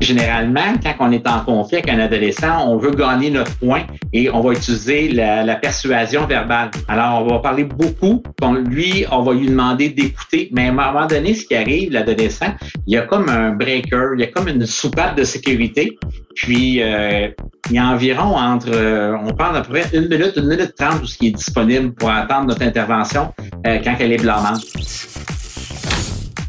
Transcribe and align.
Généralement, 0.00 0.74
quand 0.82 0.94
on 1.00 1.10
est 1.10 1.26
en 1.26 1.40
conflit 1.40 1.78
avec 1.78 1.88
un 1.88 1.98
adolescent, 1.98 2.68
on 2.68 2.76
veut 2.76 2.92
gagner 2.92 3.30
notre 3.30 3.56
point 3.56 3.82
et 4.12 4.30
on 4.30 4.40
va 4.40 4.52
utiliser 4.52 5.08
la, 5.08 5.56
persuasion 5.56 6.26
verbale. 6.26 6.70
Alors, 6.86 7.22
on 7.22 7.26
va 7.28 7.38
parler 7.40 7.64
beaucoup. 7.64 8.22
lui, 8.68 9.04
on 9.10 9.22
va 9.22 9.32
lui 9.32 9.48
demander 9.48 9.88
d'écouter. 9.88 10.48
Mais 10.52 10.66
à 10.66 10.68
un 10.68 10.72
moment 10.72 11.06
donné, 11.06 11.34
ce 11.34 11.44
qui 11.44 11.56
arrive, 11.56 11.92
l'adolescent, 11.92 12.54
il 12.86 12.94
y 12.94 12.96
a 12.96 13.02
comme 13.02 13.28
un 13.28 13.50
breaker, 13.50 14.10
il 14.14 14.20
y 14.20 14.24
a 14.24 14.28
comme 14.28 14.46
une 14.48 14.64
soupape 14.64 15.16
de 15.16 15.24
sécurité. 15.24 15.98
Puis, 16.36 16.82
euh, 16.82 17.28
il 17.70 17.76
y 17.76 17.78
a 17.78 17.86
environ 17.86 18.36
entre, 18.36 18.70
euh, 18.72 19.16
on 19.24 19.32
parle 19.32 19.54
d'à 19.54 19.62
peu 19.62 19.70
près 19.70 19.86
une 19.92 20.08
minute, 20.08 20.34
une 20.36 20.46
minute 20.46 20.74
trente, 20.78 21.00
tout 21.00 21.06
ce 21.06 21.18
qui 21.18 21.28
est 21.28 21.36
disponible 21.36 21.92
pour 21.94 22.10
attendre 22.10 22.46
notre 22.46 22.62
intervention 22.62 23.32
euh, 23.66 23.78
quand 23.82 23.96
elle 23.98 24.12
est 24.12 24.22
blâmante 24.22 24.62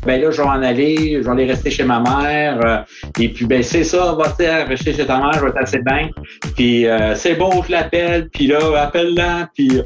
ben 0.07 0.21
là, 0.21 0.31
je 0.31 0.41
vais 0.41 0.47
en 0.47 0.63
aller, 0.63 1.17
je 1.17 1.25
vais 1.25 1.29
aller 1.29 1.45
rester 1.45 1.69
chez 1.69 1.83
ma 1.83 1.99
mère. 1.99 2.59
Euh, 2.65 2.77
et 3.19 3.27
puis, 3.27 3.45
ben, 3.45 3.61
c'est 3.61 3.83
ça, 3.83 4.15
va 4.17 4.35
rester 4.65 4.93
chez 4.93 5.05
ta 5.05 5.17
mère, 5.17 5.33
je 5.33 5.41
vais 5.41 5.49
être 5.49 5.57
assez 5.57 5.79
bien. 5.79 6.09
Puis, 6.55 6.87
euh, 6.87 7.13
c'est 7.15 7.35
bon, 7.35 7.61
je 7.61 7.73
l'appelle. 7.73 8.29
Puis 8.29 8.47
là, 8.47 8.59
appelle-la. 8.83 9.49
Puis, 9.53 9.81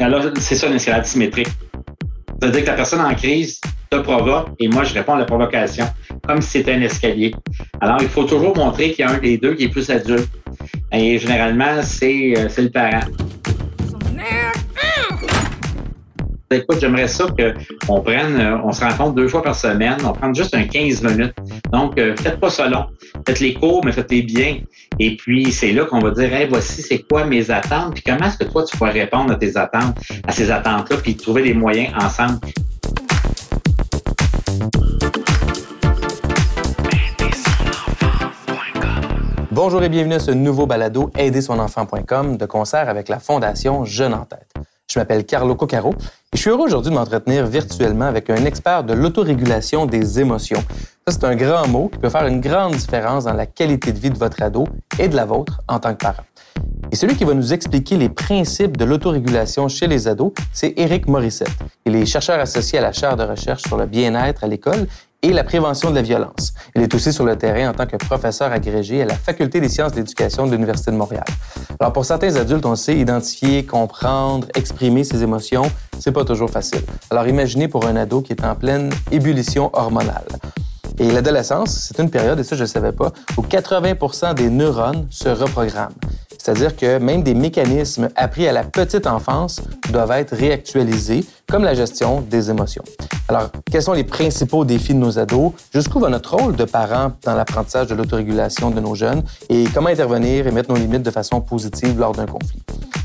alors, 0.00 0.22
c'est 0.38 0.54
ça, 0.54 0.68
l'escalade 0.68 1.06
symétrique. 1.06 1.48
C'est-à-dire 2.40 2.62
que 2.62 2.66
la 2.66 2.74
personne 2.74 3.00
en 3.00 3.14
crise 3.14 3.58
te 3.90 3.96
provoque 3.96 4.48
et 4.58 4.68
moi, 4.68 4.84
je 4.84 4.92
réponds 4.92 5.14
à 5.14 5.18
la 5.18 5.24
provocation 5.24 5.86
comme 6.28 6.42
si 6.42 6.50
c'était 6.50 6.74
un 6.74 6.82
escalier. 6.82 7.32
Alors, 7.80 7.96
il 8.02 8.08
faut 8.08 8.24
toujours 8.24 8.54
montrer 8.54 8.92
qu'il 8.92 9.06
y 9.06 9.08
a 9.08 9.12
un 9.12 9.18
des 9.18 9.38
deux 9.38 9.54
qui 9.54 9.64
est 9.64 9.68
plus 9.68 9.88
adulte. 9.88 10.28
Et 10.92 11.18
généralement, 11.18 11.80
c'est 11.82 12.34
euh, 12.36 12.48
le 12.58 12.68
parent. 12.68 13.00
Écoute, 16.50 16.78
j'aimerais 16.80 17.08
ça 17.08 17.26
qu'on 17.86 18.00
prenne, 18.00 18.38
euh, 18.38 18.58
on 18.64 18.72
se 18.72 18.84
rencontre 18.84 19.14
deux 19.14 19.28
fois 19.28 19.42
par 19.42 19.54
semaine, 19.54 19.96
on 20.04 20.12
prend 20.12 20.32
juste 20.32 20.54
un 20.54 20.64
15 20.64 21.02
minutes. 21.02 21.34
Donc, 21.72 21.98
euh, 21.98 22.14
faites 22.16 22.38
pas 22.38 22.50
ça 22.50 22.68
long. 22.68 22.86
Faites 23.26 23.40
les 23.40 23.54
cours, 23.54 23.84
mais 23.84 23.92
faites-les 23.92 24.22
bien. 24.22 24.58
Et 24.98 25.16
puis, 25.16 25.50
c'est 25.52 25.72
là 25.72 25.84
qu'on 25.84 26.00
va 26.00 26.10
dire, 26.10 26.32
hey, 26.32 26.46
voici, 26.48 26.82
c'est 26.82 27.00
quoi 27.00 27.24
mes 27.24 27.50
attentes, 27.50 27.94
puis 27.94 28.02
comment 28.06 28.26
est-ce 28.26 28.38
que 28.38 28.44
toi, 28.44 28.64
tu 28.64 28.76
pourrais 28.76 28.92
répondre 28.92 29.32
à 29.32 29.36
tes 29.36 29.56
attentes, 29.56 29.96
à 30.26 30.32
ces 30.32 30.50
attentes-là, 30.50 30.96
puis 31.02 31.16
trouver 31.16 31.42
des 31.42 31.54
moyens 31.54 31.92
ensemble. 32.00 32.38
Bonjour 39.50 39.84
et 39.84 39.88
bienvenue 39.88 40.14
à 40.14 40.20
ce 40.20 40.32
nouveau 40.32 40.66
balado 40.66 41.10
Aider-son-enfant.com 41.16 42.36
de 42.36 42.46
concert 42.46 42.88
avec 42.88 43.08
la 43.08 43.20
Fondation 43.20 43.84
Jeune 43.84 44.12
en 44.12 44.24
tête. 44.24 44.53
Je 44.94 45.00
m'appelle 45.00 45.26
Carlo 45.26 45.56
Coccaro 45.56 45.90
et 45.90 46.36
je 46.36 46.40
suis 46.40 46.50
heureux 46.50 46.66
aujourd'hui 46.66 46.92
de 46.92 46.94
m'entretenir 46.94 47.48
virtuellement 47.48 48.04
avec 48.04 48.30
un 48.30 48.44
expert 48.44 48.84
de 48.84 48.92
l'autorégulation 48.92 49.86
des 49.86 50.20
émotions. 50.20 50.62
Ça, 51.04 51.12
c'est 51.14 51.24
un 51.24 51.34
grand 51.34 51.66
mot 51.66 51.88
qui 51.88 51.98
peut 51.98 52.10
faire 52.10 52.28
une 52.28 52.40
grande 52.40 52.76
différence 52.76 53.24
dans 53.24 53.32
la 53.32 53.46
qualité 53.46 53.90
de 53.90 53.98
vie 53.98 54.10
de 54.10 54.16
votre 54.16 54.40
ado 54.40 54.68
et 55.00 55.08
de 55.08 55.16
la 55.16 55.24
vôtre 55.24 55.60
en 55.66 55.80
tant 55.80 55.94
que 55.94 55.98
parent. 56.04 56.22
Et 56.92 56.94
celui 56.94 57.16
qui 57.16 57.24
va 57.24 57.34
nous 57.34 57.52
expliquer 57.52 57.96
les 57.96 58.08
principes 58.08 58.76
de 58.76 58.84
l'autorégulation 58.84 59.66
chez 59.66 59.88
les 59.88 60.06
ados, 60.06 60.30
c'est 60.52 60.74
Éric 60.76 61.08
Morissette. 61.08 61.50
Il 61.84 61.96
est 61.96 62.06
chercheur 62.06 62.38
associé 62.38 62.78
à 62.78 62.82
la 62.82 62.92
chaire 62.92 63.16
de 63.16 63.24
recherche 63.24 63.62
sur 63.62 63.76
le 63.76 63.86
bien-être 63.86 64.44
à 64.44 64.46
l'école 64.46 64.86
et 65.24 65.32
la 65.32 65.42
prévention 65.42 65.88
de 65.90 65.94
la 65.94 66.02
violence. 66.02 66.52
Il 66.76 66.82
est 66.82 66.94
aussi 66.94 67.10
sur 67.10 67.24
le 67.24 67.36
terrain 67.36 67.70
en 67.70 67.72
tant 67.72 67.86
que 67.86 67.96
professeur 67.96 68.52
agrégé 68.52 69.00
à 69.00 69.06
la 69.06 69.14
Faculté 69.14 69.58
des 69.58 69.70
sciences 69.70 69.92
de 69.92 69.96
l'éducation 69.96 70.46
de 70.46 70.52
l'Université 70.52 70.90
de 70.90 70.96
Montréal. 70.96 71.24
Alors 71.80 71.94
pour 71.94 72.04
certains 72.04 72.36
adultes, 72.36 72.66
on 72.66 72.76
sait 72.76 72.96
identifier, 72.96 73.64
comprendre, 73.64 74.46
exprimer 74.54 75.02
ses 75.02 75.22
émotions, 75.22 75.64
c'est 75.98 76.12
pas 76.12 76.26
toujours 76.26 76.50
facile. 76.50 76.82
Alors 77.08 77.26
imaginez 77.26 77.68
pour 77.68 77.86
un 77.86 77.96
ado 77.96 78.20
qui 78.20 78.34
est 78.34 78.44
en 78.44 78.54
pleine 78.54 78.90
ébullition 79.10 79.70
hormonale. 79.72 80.26
Et 80.98 81.10
l'adolescence, 81.10 81.88
c'est 81.88 82.02
une 82.02 82.10
période, 82.10 82.38
et 82.38 82.44
ça 82.44 82.54
je 82.54 82.62
ne 82.62 82.68
savais 82.68 82.92
pas, 82.92 83.10
où 83.38 83.42
80% 83.42 84.34
des 84.34 84.50
neurones 84.50 85.06
se 85.10 85.30
reprogramment. 85.30 85.96
C'est-à-dire 86.44 86.76
que 86.76 86.98
même 86.98 87.22
des 87.22 87.32
mécanismes 87.32 88.10
appris 88.16 88.46
à 88.46 88.52
la 88.52 88.64
petite 88.64 89.06
enfance 89.06 89.62
doivent 89.90 90.10
être 90.10 90.36
réactualisés, 90.36 91.24
comme 91.50 91.64
la 91.64 91.72
gestion 91.72 92.20
des 92.20 92.50
émotions. 92.50 92.82
Alors, 93.28 93.48
quels 93.72 93.80
sont 93.80 93.94
les 93.94 94.04
principaux 94.04 94.66
défis 94.66 94.92
de 94.92 94.98
nos 94.98 95.18
ados? 95.18 95.52
Jusqu'où 95.72 96.00
va 96.00 96.10
notre 96.10 96.36
rôle 96.36 96.54
de 96.54 96.64
parent 96.64 97.12
dans 97.22 97.34
l'apprentissage 97.34 97.86
de 97.86 97.94
l'autorégulation 97.94 98.70
de 98.70 98.78
nos 98.78 98.94
jeunes? 98.94 99.22
Et 99.48 99.64
comment 99.72 99.88
intervenir 99.88 100.46
et 100.46 100.50
mettre 100.50 100.70
nos 100.70 100.76
limites 100.76 101.02
de 101.02 101.10
façon 101.10 101.40
positive 101.40 101.98
lors 101.98 102.12
d'un 102.12 102.26
conflit? 102.26 102.62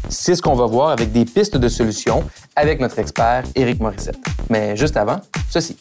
C'est 0.09 0.35
ce 0.35 0.41
qu'on 0.41 0.55
va 0.55 0.65
voir 0.65 0.89
avec 0.89 1.13
des 1.13 1.23
pistes 1.23 1.55
de 1.55 1.69
solutions 1.69 2.25
avec 2.57 2.81
notre 2.81 2.99
expert 2.99 3.43
Éric 3.55 3.79
Morissette. 3.79 4.19
Mais 4.49 4.75
juste 4.75 4.97
avant, 4.97 5.21
ceci. 5.49 5.77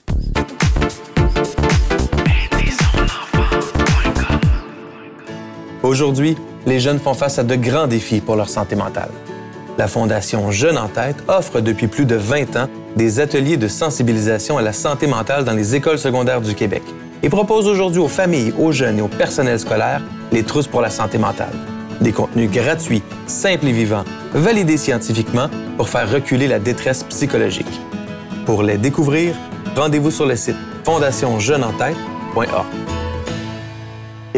Aujourd'hui, 5.83 6.37
les 6.67 6.81
jeunes 6.81 6.99
font 6.99 7.15
face 7.15 7.39
à 7.39 7.45
de 7.45 7.55
grands 7.55 7.87
défis 7.87 8.21
pour 8.21 8.37
leur 8.37 8.49
santé 8.49 8.77
mentale. 8.77 9.11
La 9.79 9.87
Fondation 9.87 10.51
Jeunes 10.51 10.77
en 10.77 10.89
tête 10.89 11.17
offre 11.29 11.61
depuis 11.61 11.87
plus 11.87 12.05
de 12.05 12.17
20 12.17 12.57
ans 12.57 12.69
des 12.97 13.21
ateliers 13.21 13.57
de 13.57 13.69
sensibilisation 13.69 14.59
à 14.59 14.63
la 14.63 14.73
santé 14.73 15.07
mentale 15.07 15.45
dans 15.45 15.53
les 15.53 15.77
écoles 15.77 15.99
secondaires 15.99 16.41
du 16.41 16.55
Québec 16.55 16.83
et 17.23 17.29
propose 17.29 17.69
aujourd'hui 17.69 18.01
aux 18.01 18.09
familles, 18.09 18.53
aux 18.59 18.73
jeunes 18.73 18.99
et 18.99 19.03
au 19.03 19.09
personnel 19.09 19.59
scolaire 19.59 20.03
les 20.33 20.43
trousses 20.43 20.67
pour 20.67 20.81
la 20.81 20.91
santé 20.91 21.19
mentale. 21.19 21.53
Des 22.01 22.13
contenus 22.13 22.51
gratuits, 22.51 23.03
simples 23.27 23.69
et 23.69 23.73
vivants, 23.73 24.05
validés 24.35 24.77
scientifiquement 24.77 25.49
pour 25.77 25.89
faire 25.89 26.11
reculer 26.11 26.49
la 26.49 26.59
détresse 26.59 27.05
psychologique. 27.05 27.81
Pour 28.47 28.63
les 28.63 28.79
découvrir, 28.79 29.35
rendez-vous 29.77 30.11
sur 30.11 30.27
le 30.27 30.37
site 30.37 30.57
fondationjeuneentête.org. 30.85 32.98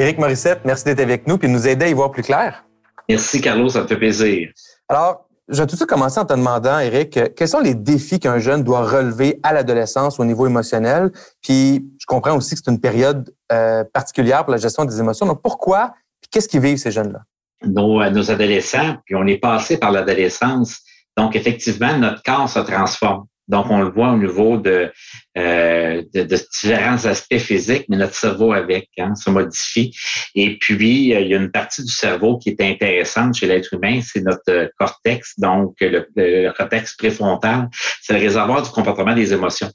Éric 0.01 0.17
Morissette, 0.17 0.61
merci 0.65 0.85
d'être 0.85 1.01
avec 1.01 1.27
nous 1.27 1.35
et 1.35 1.47
de 1.47 1.49
nous 1.49 1.69
aider 1.69 1.85
à 1.85 1.89
y 1.89 1.93
voir 1.93 2.11
plus 2.11 2.23
clair. 2.23 2.65
Merci, 3.07 3.43
Carlos, 3.43 3.69
ça 3.69 3.83
me 3.83 3.87
fait 3.87 3.99
plaisir. 3.99 4.49
Alors, 4.89 5.27
je 5.47 5.59
vais 5.59 5.67
tout 5.67 5.73
de 5.73 5.77
suite 5.77 5.91
commencer 5.91 6.19
en 6.19 6.25
te 6.25 6.33
demandant, 6.33 6.79
Éric, 6.79 7.35
quels 7.35 7.49
sont 7.49 7.61
les 7.61 7.75
défis 7.75 8.19
qu'un 8.19 8.39
jeune 8.39 8.63
doit 8.63 8.89
relever 8.89 9.39
à 9.43 9.53
l'adolescence 9.53 10.19
au 10.19 10.25
niveau 10.25 10.47
émotionnel? 10.47 11.11
Puis, 11.43 11.85
je 11.99 12.07
comprends 12.07 12.35
aussi 12.35 12.55
que 12.55 12.63
c'est 12.65 12.71
une 12.71 12.81
période 12.81 13.31
euh, 13.53 13.85
particulière 13.93 14.45
pour 14.45 14.53
la 14.53 14.57
gestion 14.57 14.87
des 14.87 14.99
émotions. 14.99 15.27
Donc, 15.27 15.43
pourquoi? 15.43 15.93
Puis, 16.23 16.31
qu'est-ce 16.31 16.49
qu'ils 16.49 16.61
vivent, 16.61 16.79
ces 16.79 16.93
jeunes-là? 16.93 17.21
Nos, 17.67 18.01
euh, 18.01 18.09
nos 18.09 18.31
adolescents, 18.31 18.97
puis 19.05 19.15
on 19.17 19.27
est 19.27 19.37
passé 19.37 19.77
par 19.77 19.91
l'adolescence. 19.91 20.79
Donc, 21.15 21.37
effectivement, 21.37 21.99
notre 21.99 22.23
corps 22.23 22.49
se 22.49 22.61
transforme. 22.61 23.27
Donc, 23.49 23.67
on 23.69 23.83
le 23.83 23.91
voit 23.91 24.13
au 24.13 24.17
niveau 24.17 24.57
de, 24.57 24.91
euh, 25.39 26.03
de, 26.13 26.25
différents 26.25 27.07
aspects 27.07 27.39
physiques, 27.39 27.85
mais 27.89 27.97
notre 27.97 28.17
cerveau 28.17 28.53
avec 28.53 28.89
hein, 28.99 29.15
se 29.15 29.31
modifie. 29.31 29.95
Et 30.35 30.59
puis, 30.59 31.15
euh, 31.15 31.21
il 31.21 31.29
y 31.29 31.35
a 31.35 31.37
une 31.37 31.53
partie 31.53 31.85
du 31.85 31.93
cerveau 31.93 32.37
qui 32.37 32.49
est 32.49 32.61
intéressante 32.61 33.37
chez 33.37 33.47
l'être 33.47 33.73
humain, 33.73 34.01
c'est 34.03 34.23
notre 34.23 34.73
cortex, 34.77 35.39
donc 35.39 35.77
le, 35.81 36.51
cortex 36.51 36.97
préfrontal, 36.97 37.69
c'est 38.03 38.15
le 38.15 38.19
réservoir 38.19 38.63
du 38.63 38.71
comportement 38.71 39.15
des 39.15 39.33
émotions. 39.33 39.71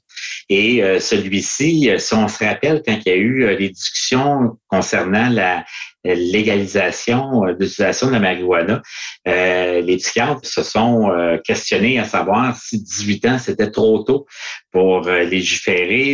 Et 0.50 0.84
euh, 0.84 1.00
celui-ci, 1.00 1.90
si 1.96 2.14
on 2.14 2.28
se 2.28 2.44
rappelle 2.44 2.82
quand 2.86 2.98
il 3.06 3.08
y 3.08 3.12
a 3.12 3.16
eu 3.16 3.56
les 3.56 3.70
discussions 3.70 4.58
concernant 4.68 5.30
la, 5.30 5.64
légalisation 6.04 7.40
de 7.40 7.50
l'utilisation 7.58 8.06
de 8.06 8.12
la 8.12 8.20
marijuana, 8.20 8.80
les 9.24 9.96
psychiatres 9.96 10.46
se 10.46 10.62
sont 10.62 11.10
questionnés 11.44 11.98
à 11.98 12.04
savoir 12.04 12.56
si 12.56 12.80
18 12.80 13.26
ans, 13.26 13.38
c'était 13.40 13.72
trop 13.72 14.04
tôt 14.04 14.24
pour 14.70 15.08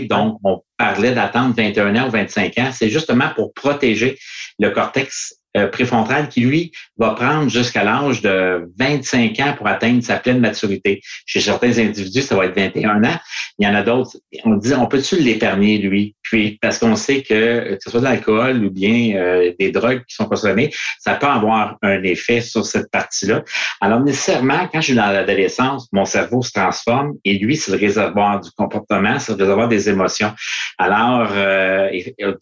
Donc, 0.09 0.39
on 0.45 0.63
parlait 0.77 1.15
d'attendre 1.15 1.55
21 1.57 1.97
ans 1.97 2.09
ou 2.09 2.11
25 2.11 2.59
ans. 2.59 2.71
C'est 2.73 2.91
justement 2.91 3.31
pour 3.35 3.53
protéger 3.55 4.19
le 4.59 4.71
cortex 4.71 5.35
euh, 5.57 5.67
préfrontal 5.67 6.29
qui, 6.29 6.41
lui, 6.41 6.73
va 6.97 7.11
prendre 7.11 7.51
jusqu'à 7.51 7.85
l'âge 7.85 8.23
de 8.23 8.71
25 8.79 9.39
ans 9.41 9.55
pour 9.57 9.67
atteindre 9.67 10.03
sa 10.03 10.17
pleine 10.17 10.41
maturité. 10.41 11.03
Chez 11.27 11.41
certains 11.41 11.79
individus, 11.79 12.23
ça 12.23 12.37
va 12.37 12.47
être 12.47 12.57
21 12.57 13.05
ans. 13.05 13.19
Il 13.59 13.67
y 13.67 13.69
en 13.69 13.75
a 13.75 13.83
d'autres, 13.83 14.17
on 14.45 14.55
dit, 14.57 14.73
on 14.73 14.87
peut-tu 14.87 15.17
l'épargner, 15.17 15.77
lui? 15.77 16.17
Puis, 16.23 16.59
parce 16.63 16.79
qu'on 16.79 16.97
sait 16.97 17.23
que, 17.23 17.75
que 17.75 17.79
ce 17.79 17.91
soit 17.91 18.01
de 18.01 18.05
l'alcool 18.05 18.65
ou 18.65 18.71
bien 18.71 19.17
euh, 19.17 19.53
des 19.59 19.71
drogues 19.71 20.03
qui 20.09 20.15
sont 20.15 20.25
consommées, 20.25 20.73
ça 20.99 21.17
peut 21.17 21.27
avoir 21.27 21.77
un 21.83 22.03
effet 22.03 22.41
sur 22.41 22.65
cette 22.65 22.91
partie-là. 22.91 23.43
Alors, 23.83 24.01
nécessairement, 24.01 24.69
quand 24.73 24.81
je 24.81 24.87
suis 24.87 24.95
dans 24.95 25.11
l'adolescence, 25.11 25.89
mon 25.93 26.07
cerveau 26.07 26.41
se 26.41 26.53
transforme 26.53 27.13
et 27.27 27.39
lui, 27.39 27.57
c'est 27.57 27.73
le 27.73 27.79
réservoir 27.79 28.41
du 28.41 28.51
comportement, 28.53 29.19
c'est 29.19 29.33
le 29.33 29.39
réservoir 29.39 29.69
des 29.69 29.91
émotions. 29.91 30.33
Alors, 30.79 31.29
euh, 31.33 31.91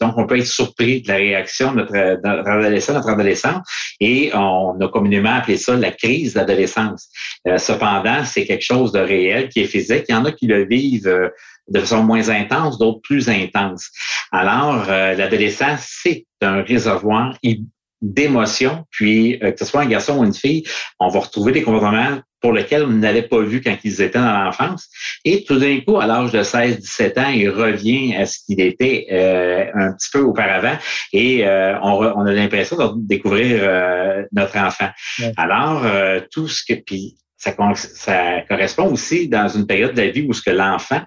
donc, 0.00 0.14
on 0.16 0.26
peut 0.26 0.38
être 0.38 0.46
surpris 0.46 1.02
de 1.02 1.08
la 1.08 1.16
réaction 1.16 1.72
de 1.72 1.80
notre, 1.80 1.92
notre 2.24 2.48
adolescent 2.48 2.99
notre 3.00 3.12
adolescence 3.12 3.66
et 4.00 4.30
on 4.34 4.78
a 4.80 4.88
communément 4.88 5.34
appelé 5.34 5.56
ça 5.56 5.76
la 5.76 5.90
crise 5.90 6.34
d'adolescence. 6.34 7.08
Euh, 7.46 7.58
cependant, 7.58 8.24
c'est 8.24 8.46
quelque 8.46 8.64
chose 8.64 8.92
de 8.92 9.00
réel 9.00 9.48
qui 9.48 9.60
est 9.60 9.66
physique. 9.66 10.04
Il 10.08 10.12
y 10.12 10.14
en 10.14 10.24
a 10.24 10.32
qui 10.32 10.46
le 10.46 10.66
vivent 10.66 11.08
euh, 11.08 11.28
de 11.68 11.80
façon 11.80 12.02
moins 12.02 12.28
intense, 12.28 12.78
d'autres 12.78 13.00
plus 13.02 13.28
intense. 13.28 13.90
Alors, 14.32 14.84
euh, 14.88 15.14
l'adolescence, 15.14 15.86
c'est 16.02 16.26
un 16.42 16.62
réservoir 16.62 17.36
d'émotions, 18.02 18.86
puis 18.90 19.38
que 19.38 19.58
ce 19.58 19.64
soit 19.66 19.82
un 19.82 19.86
garçon 19.86 20.18
ou 20.18 20.24
une 20.24 20.32
fille, 20.32 20.64
on 20.98 21.08
va 21.08 21.20
retrouver 21.20 21.52
des 21.52 21.62
comportements 21.62 22.20
pour 22.40 22.52
lequel 22.52 22.84
on 22.84 22.88
n'avait 22.88 23.22
pas 23.22 23.40
vu 23.40 23.60
quand 23.60 23.76
ils 23.84 24.00
étaient 24.02 24.18
dans 24.18 24.44
l'enfance. 24.44 24.88
Et 25.24 25.44
tout 25.44 25.58
d'un 25.58 25.80
coup, 25.80 25.98
à 25.98 26.06
l'âge 26.06 26.32
de 26.32 26.42
16-17 26.42 27.20
ans, 27.20 27.30
il 27.30 27.50
revient 27.50 28.14
à 28.16 28.26
ce 28.26 28.38
qu'il 28.44 28.60
était 28.60 29.06
euh, 29.12 29.66
un 29.74 29.92
petit 29.92 30.08
peu 30.12 30.20
auparavant 30.20 30.76
et 31.12 31.46
euh, 31.46 31.78
on, 31.80 32.24
a 32.26 32.32
l'impression 32.32 32.76
de 32.76 33.06
découvrir 33.06 33.60
euh, 33.62 34.24
notre 34.32 34.56
enfant. 34.58 34.88
Alors, 35.36 35.84
tout 36.30 36.48
ce 36.48 36.62
que... 36.66 36.74
Puis, 36.80 37.16
ça, 37.36 37.54
ça 37.74 38.42
correspond 38.48 38.92
aussi 38.92 39.28
dans 39.28 39.48
une 39.48 39.66
période 39.66 39.94
de 39.94 40.02
la 40.02 40.10
vie 40.10 40.26
où 40.28 40.32
ce 40.34 40.42
que 40.42 40.50
l'enfant 40.50 41.00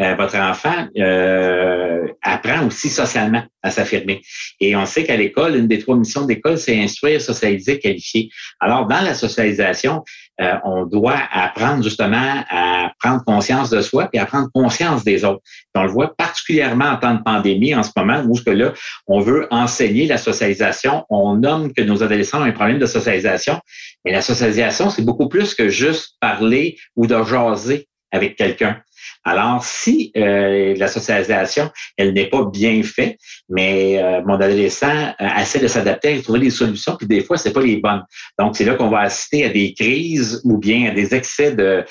euh, 0.00 0.14
votre 0.14 0.36
enfant 0.36 0.86
euh, 0.96 2.06
apprend 2.22 2.66
aussi 2.66 2.88
socialement 2.88 3.42
à 3.62 3.70
s'affirmer. 3.70 4.22
Et 4.60 4.76
on 4.76 4.86
sait 4.86 5.02
qu'à 5.02 5.16
l'école, 5.16 5.56
une 5.56 5.66
des 5.66 5.80
trois 5.80 5.96
missions 5.96 6.24
d'école, 6.24 6.56
c'est 6.56 6.80
instruire, 6.80 7.20
socialiser, 7.20 7.80
qualifier. 7.80 8.30
Alors, 8.60 8.86
dans 8.86 9.00
la 9.00 9.14
socialisation, 9.14 10.04
euh, 10.40 10.54
on 10.64 10.84
doit 10.84 11.18
apprendre 11.32 11.82
justement 11.82 12.44
à 12.48 12.92
prendre 13.02 13.24
conscience 13.24 13.70
de 13.70 13.80
soi 13.80 14.08
et 14.12 14.20
à 14.20 14.26
prendre 14.26 14.48
conscience 14.54 15.02
des 15.02 15.24
autres. 15.24 15.42
on 15.74 15.82
le 15.82 15.90
voit 15.90 16.14
particulièrement 16.16 16.86
en 16.86 16.96
temps 16.96 17.14
de 17.14 17.22
pandémie 17.22 17.74
en 17.74 17.82
ce 17.82 17.90
moment 17.96 18.22
où 18.24 18.36
ce 18.36 18.44
que 18.44 18.50
là, 18.50 18.72
on 19.08 19.18
veut 19.18 19.48
enseigner 19.50 20.06
la 20.06 20.16
socialisation. 20.16 21.04
On 21.10 21.34
nomme 21.34 21.72
que 21.72 21.82
nos 21.82 22.04
adolescents 22.04 22.40
ont 22.40 22.44
un 22.44 22.52
problème 22.52 22.78
de 22.78 22.86
socialisation, 22.86 23.60
mais 24.04 24.12
la 24.12 24.22
socialisation, 24.22 24.90
c'est 24.90 25.04
beaucoup 25.04 25.28
plus 25.28 25.56
que 25.56 25.68
juste 25.68 26.14
parler 26.20 26.76
ou 26.94 27.08
de 27.08 27.20
jaser 27.24 27.88
avec 28.12 28.36
quelqu'un. 28.36 28.80
Alors, 29.24 29.64
si 29.64 30.12
euh, 30.16 30.74
la 30.76 30.88
socialisation, 30.88 31.70
elle 31.96 32.14
n'est 32.14 32.28
pas 32.28 32.44
bien 32.44 32.82
faite, 32.82 33.18
mais 33.48 34.02
euh, 34.02 34.22
mon 34.24 34.34
adolescent 34.34 35.14
euh, 35.20 35.26
essaie 35.40 35.60
de 35.60 35.68
s'adapter, 35.68 36.16
de 36.16 36.22
trouver 36.22 36.40
des 36.40 36.50
solutions, 36.50 36.96
puis 36.96 37.06
des 37.06 37.22
fois, 37.22 37.36
c'est 37.36 37.52
pas 37.52 37.60
les 37.60 37.76
bonnes. 37.76 38.02
Donc, 38.38 38.56
c'est 38.56 38.64
là 38.64 38.74
qu'on 38.74 38.88
va 38.88 39.00
assister 39.00 39.44
à 39.44 39.48
des 39.50 39.74
crises 39.74 40.40
ou 40.44 40.58
bien 40.58 40.90
à 40.90 40.94
des 40.94 41.14
excès 41.14 41.52
de 41.52 41.84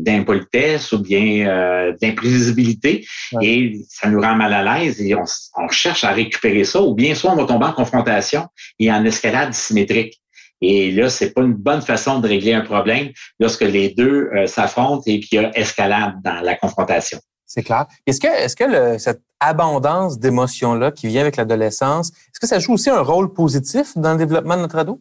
d'impolitesse 0.00 0.90
ou 0.90 0.98
bien 0.98 1.94
d'imprévisibilité, 2.02 3.06
et 3.40 3.74
ça 3.88 4.08
nous 4.08 4.20
rend 4.20 4.34
mal 4.34 4.52
à 4.52 4.80
l'aise 4.80 5.00
et 5.00 5.14
on, 5.14 5.22
on 5.56 5.68
cherche 5.68 6.02
à 6.02 6.10
récupérer 6.10 6.64
ça, 6.64 6.82
ou 6.82 6.94
bien 6.94 7.14
soit 7.14 7.30
on 7.30 7.36
va 7.36 7.44
tomber 7.44 7.66
en 7.66 7.72
confrontation 7.72 8.48
et 8.80 8.90
en 8.90 9.04
escalade 9.04 9.54
symétrique. 9.54 10.20
Et 10.60 10.90
là, 10.90 11.08
c'est 11.08 11.32
pas 11.32 11.42
une 11.42 11.54
bonne 11.54 11.82
façon 11.82 12.18
de 12.18 12.28
régler 12.28 12.52
un 12.52 12.62
problème 12.62 13.10
lorsque 13.38 13.62
les 13.62 13.90
deux 13.90 14.30
euh, 14.34 14.46
s'affrontent 14.46 15.02
et 15.06 15.20
qu'il 15.20 15.40
y 15.40 15.44
a 15.44 15.56
escalade 15.56 16.14
dans 16.24 16.40
la 16.40 16.56
confrontation. 16.56 17.18
C'est 17.46 17.62
clair. 17.62 17.86
Est-ce 18.06 18.20
que, 18.20 18.26
est-ce 18.26 18.56
que 18.56 18.98
cette 18.98 19.22
abondance 19.40 20.18
d'émotions-là 20.18 20.90
qui 20.90 21.06
vient 21.06 21.22
avec 21.22 21.36
l'adolescence, 21.36 22.10
est-ce 22.10 22.40
que 22.40 22.46
ça 22.46 22.58
joue 22.58 22.74
aussi 22.74 22.90
un 22.90 23.00
rôle 23.00 23.32
positif 23.32 23.96
dans 23.96 24.12
le 24.12 24.18
développement 24.18 24.56
de 24.56 24.62
notre 24.62 24.76
ado? 24.76 25.00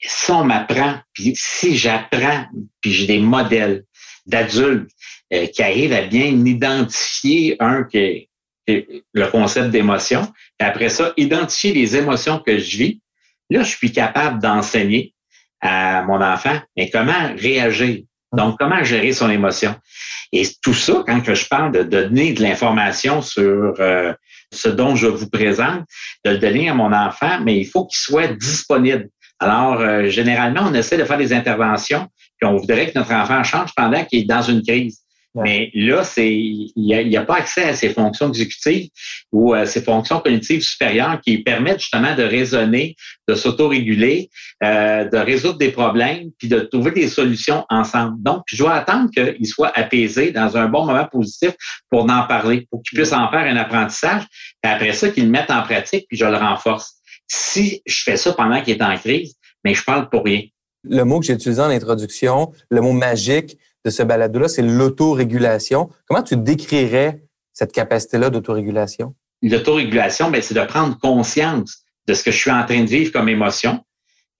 Si 0.00 0.30
on 0.30 0.44
m'apprend, 0.44 0.96
puis 1.12 1.34
si 1.36 1.76
j'apprends, 1.76 2.44
puis 2.80 2.92
j'ai 2.92 3.06
des 3.06 3.18
modèles 3.18 3.84
d'adultes 4.26 4.90
euh, 5.32 5.46
qui 5.46 5.62
arrivent 5.62 5.92
à 5.92 6.02
bien 6.02 6.26
identifier 6.26 7.56
un 7.60 7.84
que, 7.84 8.20
le 8.68 9.30
concept 9.30 9.70
d'émotion, 9.70 10.30
et 10.60 10.64
après 10.64 10.88
ça, 10.88 11.12
identifier 11.16 11.72
les 11.72 11.96
émotions 11.96 12.40
que 12.44 12.58
je 12.58 12.76
vis, 12.76 13.00
Là, 13.50 13.62
je 13.62 13.76
suis 13.76 13.92
capable 13.92 14.40
d'enseigner 14.40 15.14
à 15.60 16.02
mon 16.02 16.20
enfant, 16.20 16.58
mais 16.76 16.90
comment 16.90 17.34
réagir? 17.36 18.02
Donc, 18.32 18.56
comment 18.58 18.82
gérer 18.84 19.12
son 19.12 19.30
émotion? 19.30 19.74
Et 20.32 20.46
tout 20.62 20.74
ça, 20.74 21.04
quand 21.06 21.22
je 21.34 21.48
parle 21.48 21.72
de, 21.72 21.82
donner 21.82 22.32
de 22.32 22.42
l'information 22.42 23.22
sur 23.22 23.74
euh, 23.78 24.12
ce 24.52 24.68
dont 24.68 24.96
je 24.96 25.06
vous 25.06 25.28
présente, 25.28 25.84
de 26.24 26.32
le 26.32 26.38
donner 26.38 26.68
à 26.68 26.74
mon 26.74 26.92
enfant, 26.92 27.40
mais 27.42 27.58
il 27.58 27.64
faut 27.64 27.86
qu'il 27.86 27.98
soit 27.98 28.28
disponible. 28.28 29.08
Alors, 29.38 29.80
euh, 29.80 30.08
généralement, 30.08 30.62
on 30.64 30.74
essaie 30.74 30.98
de 30.98 31.04
faire 31.04 31.18
des 31.18 31.32
interventions, 31.32 32.08
puis 32.38 32.48
on 32.48 32.56
voudrait 32.56 32.90
que 32.90 32.98
notre 32.98 33.12
enfant 33.12 33.42
change 33.44 33.70
pendant 33.76 34.04
qu'il 34.04 34.20
est 34.20 34.24
dans 34.24 34.42
une 34.42 34.62
crise. 34.62 35.05
Mais 35.44 35.70
là, 35.74 36.02
c'est 36.02 36.32
il 36.32 36.72
n'y 36.76 37.16
a, 37.16 37.20
a, 37.20 37.24
pas 37.24 37.36
accès 37.36 37.64
à 37.64 37.74
ces 37.74 37.90
fonctions 37.90 38.28
exécutives 38.28 38.88
ou 39.32 39.52
à 39.52 39.66
ces 39.66 39.82
fonctions 39.82 40.20
cognitives 40.20 40.62
supérieures 40.62 41.20
qui 41.20 41.38
permettent 41.38 41.80
justement 41.80 42.14
de 42.14 42.22
raisonner, 42.22 42.96
de 43.28 43.34
s'autoréguler, 43.34 44.30
euh, 44.64 45.04
de 45.04 45.18
résoudre 45.18 45.58
des 45.58 45.70
problèmes, 45.70 46.30
puis 46.38 46.48
de 46.48 46.60
trouver 46.60 46.92
des 46.92 47.08
solutions 47.08 47.64
ensemble. 47.68 48.22
Donc, 48.22 48.42
je 48.46 48.56
dois 48.56 48.74
attendre 48.74 49.10
qu'il 49.10 49.46
soit 49.46 49.72
apaisé 49.74 50.30
dans 50.30 50.56
un 50.56 50.68
bon 50.68 50.86
moment 50.86 51.06
positif 51.06 51.52
pour 51.90 52.04
en 52.04 52.26
parler, 52.26 52.66
pour 52.70 52.82
qu'il 52.82 52.96
puisse 52.96 53.12
en 53.12 53.30
faire 53.30 53.40
un 53.40 53.56
apprentissage, 53.56 54.22
et 54.64 54.68
après 54.68 54.92
ça, 54.92 55.10
qu'il 55.10 55.24
le 55.24 55.30
mette 55.30 55.50
en 55.50 55.62
pratique, 55.62 56.06
puis 56.08 56.16
je 56.16 56.24
le 56.24 56.36
renforce. 56.36 56.94
Si 57.28 57.82
je 57.84 58.02
fais 58.04 58.16
ça 58.16 58.32
pendant 58.32 58.62
qu'il 58.62 58.76
est 58.76 58.82
en 58.82 58.96
crise, 58.96 59.34
mais 59.64 59.74
je 59.74 59.84
parle 59.84 60.08
pour 60.08 60.24
rien. 60.24 60.42
Le 60.88 61.02
mot 61.02 61.18
que 61.18 61.26
j'ai 61.26 61.32
utilisé 61.32 61.60
en 61.60 61.70
introduction, 61.70 62.52
le 62.70 62.80
mot 62.80 62.92
magique, 62.92 63.58
de 63.86 63.90
ce 63.90 64.02
balado-là, 64.02 64.48
c'est 64.48 64.62
l'autorégulation. 64.62 65.90
Comment 66.08 66.24
tu 66.24 66.36
décrirais 66.36 67.22
cette 67.52 67.70
capacité-là 67.70 68.30
d'autorégulation? 68.30 69.14
L'autorégulation, 69.42 70.28
ben, 70.28 70.42
c'est 70.42 70.54
de 70.54 70.64
prendre 70.64 70.98
conscience 70.98 71.84
de 72.08 72.14
ce 72.14 72.24
que 72.24 72.32
je 72.32 72.36
suis 72.36 72.50
en 72.50 72.64
train 72.64 72.82
de 72.82 72.88
vivre 72.88 73.12
comme 73.12 73.28
émotion 73.28 73.84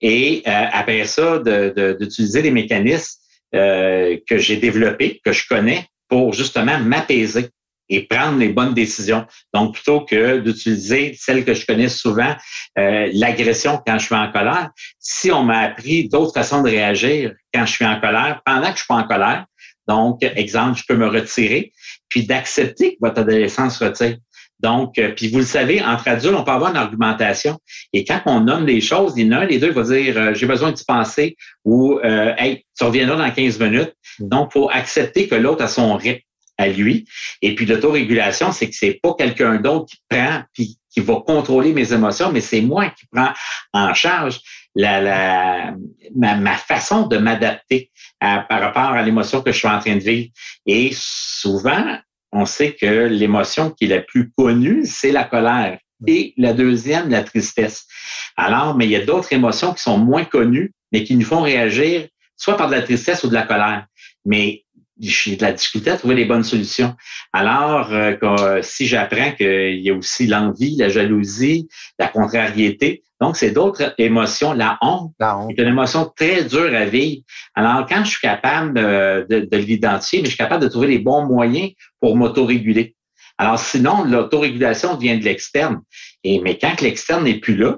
et 0.01 0.43
euh, 0.45 0.65
après 0.73 1.05
ça, 1.05 1.39
d'utiliser 1.39 2.41
les 2.41 2.51
mécanismes 2.51 3.19
euh, 3.55 4.17
que 4.27 4.37
j'ai 4.37 4.57
développés, 4.57 5.21
que 5.23 5.31
je 5.31 5.47
connais, 5.47 5.87
pour 6.09 6.33
justement 6.33 6.77
m'apaiser 6.79 7.47
et 7.89 8.07
prendre 8.07 8.37
les 8.37 8.49
bonnes 8.49 8.73
décisions. 8.73 9.25
Donc, 9.53 9.75
plutôt 9.75 10.01
que 10.01 10.39
d'utiliser 10.39 11.15
celle 11.17 11.45
que 11.45 11.53
je 11.53 11.65
connais 11.65 11.89
souvent, 11.89 12.35
euh, 12.77 13.09
l'agression 13.13 13.81
quand 13.85 13.97
je 13.99 14.05
suis 14.05 14.15
en 14.15 14.31
colère, 14.31 14.69
si 14.99 15.31
on 15.31 15.43
m'a 15.43 15.59
appris 15.59 16.09
d'autres 16.09 16.33
façons 16.33 16.61
de 16.61 16.69
réagir 16.69 17.33
quand 17.53 17.65
je 17.65 17.73
suis 17.73 17.85
en 17.85 17.99
colère, 17.99 18.41
pendant 18.45 18.67
que 18.67 18.73
je 18.73 18.77
suis 18.77 18.87
pas 18.87 18.95
en 18.95 19.07
colère, 19.07 19.45
donc, 19.87 20.21
exemple, 20.21 20.77
je 20.77 20.83
peux 20.87 20.97
me 20.97 21.07
retirer, 21.07 21.71
puis 22.09 22.25
d'accepter 22.25 22.93
que 22.93 22.97
votre 23.01 23.21
adolescence 23.21 23.81
retire. 23.81 24.17
Donc, 24.59 24.97
euh, 24.97 25.13
puis 25.15 25.29
vous 25.29 25.37
le 25.37 25.45
savez, 25.45 25.81
entre 25.81 26.07
adultes, 26.09 26.35
on 26.35 26.43
peut 26.43 26.51
avoir 26.51 26.71
une 26.71 26.77
argumentation. 26.77 27.57
Et 27.93 28.03
quand 28.03 28.21
on 28.25 28.41
nomme 28.41 28.65
les 28.65 28.81
choses, 28.81 29.13
il 29.15 29.27
y 29.27 29.29
en 29.29 29.37
a 29.37 29.41
un 29.43 29.47
des 29.47 29.59
deux 29.59 29.71
va 29.71 29.83
dire 29.83 30.17
euh, 30.17 30.33
j'ai 30.33 30.47
besoin 30.47 30.71
de 30.71 30.79
penser 30.85 31.37
ou 31.63 31.99
Hey, 32.03 32.65
tu 32.77 32.83
reviendras 32.83 33.17
dans 33.17 33.31
15 33.31 33.59
minutes. 33.59 33.93
Mm. 34.19 34.29
Donc, 34.29 34.49
il 34.49 34.53
faut 34.53 34.69
accepter 34.69 35.27
que 35.27 35.35
l'autre 35.35 35.63
a 35.63 35.67
son 35.67 35.95
rythme 35.95 36.26
à 36.57 36.67
lui. 36.67 37.05
Et 37.41 37.55
puis 37.55 37.65
l'autorégulation, 37.65 38.51
c'est 38.51 38.69
que 38.69 38.75
c'est 38.75 38.99
pas 39.01 39.13
quelqu'un 39.13 39.55
d'autre 39.57 39.85
qui 39.87 39.97
prend 40.09 40.43
puis 40.53 40.77
qui 40.89 40.99
va 41.01 41.21
contrôler 41.25 41.73
mes 41.73 41.93
émotions, 41.93 42.31
mais 42.31 42.41
c'est 42.41 42.61
moi 42.61 42.89
qui 42.89 43.05
prends 43.11 43.31
en 43.73 43.93
charge 43.93 44.39
la, 44.75 45.01
la 45.01 45.73
ma, 46.15 46.55
façon 46.55 47.07
de 47.07 47.17
m'adapter 47.17 47.91
par 48.19 48.47
rapport 48.49 48.91
à 48.91 49.03
l'émotion 49.03 49.41
que 49.41 49.51
je 49.51 49.57
suis 49.57 49.67
en 49.67 49.79
train 49.79 49.95
de 49.95 50.01
vivre. 50.01 50.29
Et 50.65 50.91
souvent, 50.93 51.97
on 52.31 52.45
sait 52.45 52.73
que 52.73 53.07
l'émotion 53.07 53.71
qui 53.71 53.85
est 53.85 53.89
la 53.89 54.01
plus 54.01 54.31
connue, 54.31 54.85
c'est 54.85 55.11
la 55.11 55.23
colère. 55.23 55.79
Et 56.05 56.33
la 56.37 56.53
deuxième, 56.53 57.09
la 57.09 57.23
tristesse. 57.23 57.87
Alors, 58.35 58.75
mais 58.75 58.85
il 58.85 58.91
y 58.91 58.95
a 58.95 59.05
d'autres 59.05 59.33
émotions 59.33 59.73
qui 59.73 59.81
sont 59.81 59.97
moins 59.97 60.25
connues, 60.25 60.71
mais 60.91 61.03
qui 61.03 61.15
nous 61.15 61.25
font 61.25 61.41
réagir 61.41 62.07
soit 62.35 62.55
par 62.55 62.67
de 62.69 62.75
la 62.75 62.83
tristesse 62.83 63.23
ou 63.23 63.29
de 63.29 63.33
la 63.33 63.43
colère. 63.43 63.87
Mais 64.25 64.63
j'ai 64.99 65.35
de 65.35 65.41
la 65.41 65.51
difficulté 65.51 65.91
à 65.91 65.97
trouver 65.97 66.15
les 66.15 66.25
bonnes 66.25 66.43
solutions. 66.43 66.95
Alors, 67.33 67.91
euh, 67.91 68.61
si 68.61 68.87
j'apprends 68.87 69.31
qu'il 69.31 69.79
y 69.79 69.89
a 69.89 69.93
aussi 69.93 70.27
l'envie, 70.27 70.75
la 70.75 70.89
jalousie, 70.89 71.67
la 71.99 72.07
contrariété, 72.07 73.03
donc 73.19 73.35
c'est 73.35 73.51
d'autres 73.51 73.93
émotions. 73.97 74.53
La 74.53 74.77
honte, 74.81 75.13
la 75.19 75.37
honte, 75.37 75.51
est 75.51 75.61
une 75.61 75.69
émotion 75.69 76.11
très 76.15 76.43
dure 76.43 76.73
à 76.73 76.85
vivre. 76.85 77.23
Alors, 77.55 77.85
quand 77.87 78.03
je 78.03 78.11
suis 78.11 78.21
capable 78.21 78.77
euh, 78.77 79.25
de, 79.29 79.39
de, 79.39 79.57
l'identifier, 79.57 80.19
mais 80.19 80.25
je 80.25 80.31
suis 80.31 80.37
capable 80.37 80.63
de 80.63 80.69
trouver 80.69 80.87
les 80.87 80.99
bons 80.99 81.25
moyens 81.25 81.71
pour 81.99 82.15
m'autoréguler. 82.15 82.95
Alors, 83.37 83.59
sinon, 83.59 84.03
l'autorégulation 84.03 84.97
vient 84.97 85.17
de 85.17 85.23
l'externe. 85.23 85.81
Et 86.23 86.39
mais 86.41 86.57
quand 86.57 86.81
l'externe 86.81 87.23
n'est 87.23 87.39
plus 87.39 87.55
là, 87.55 87.77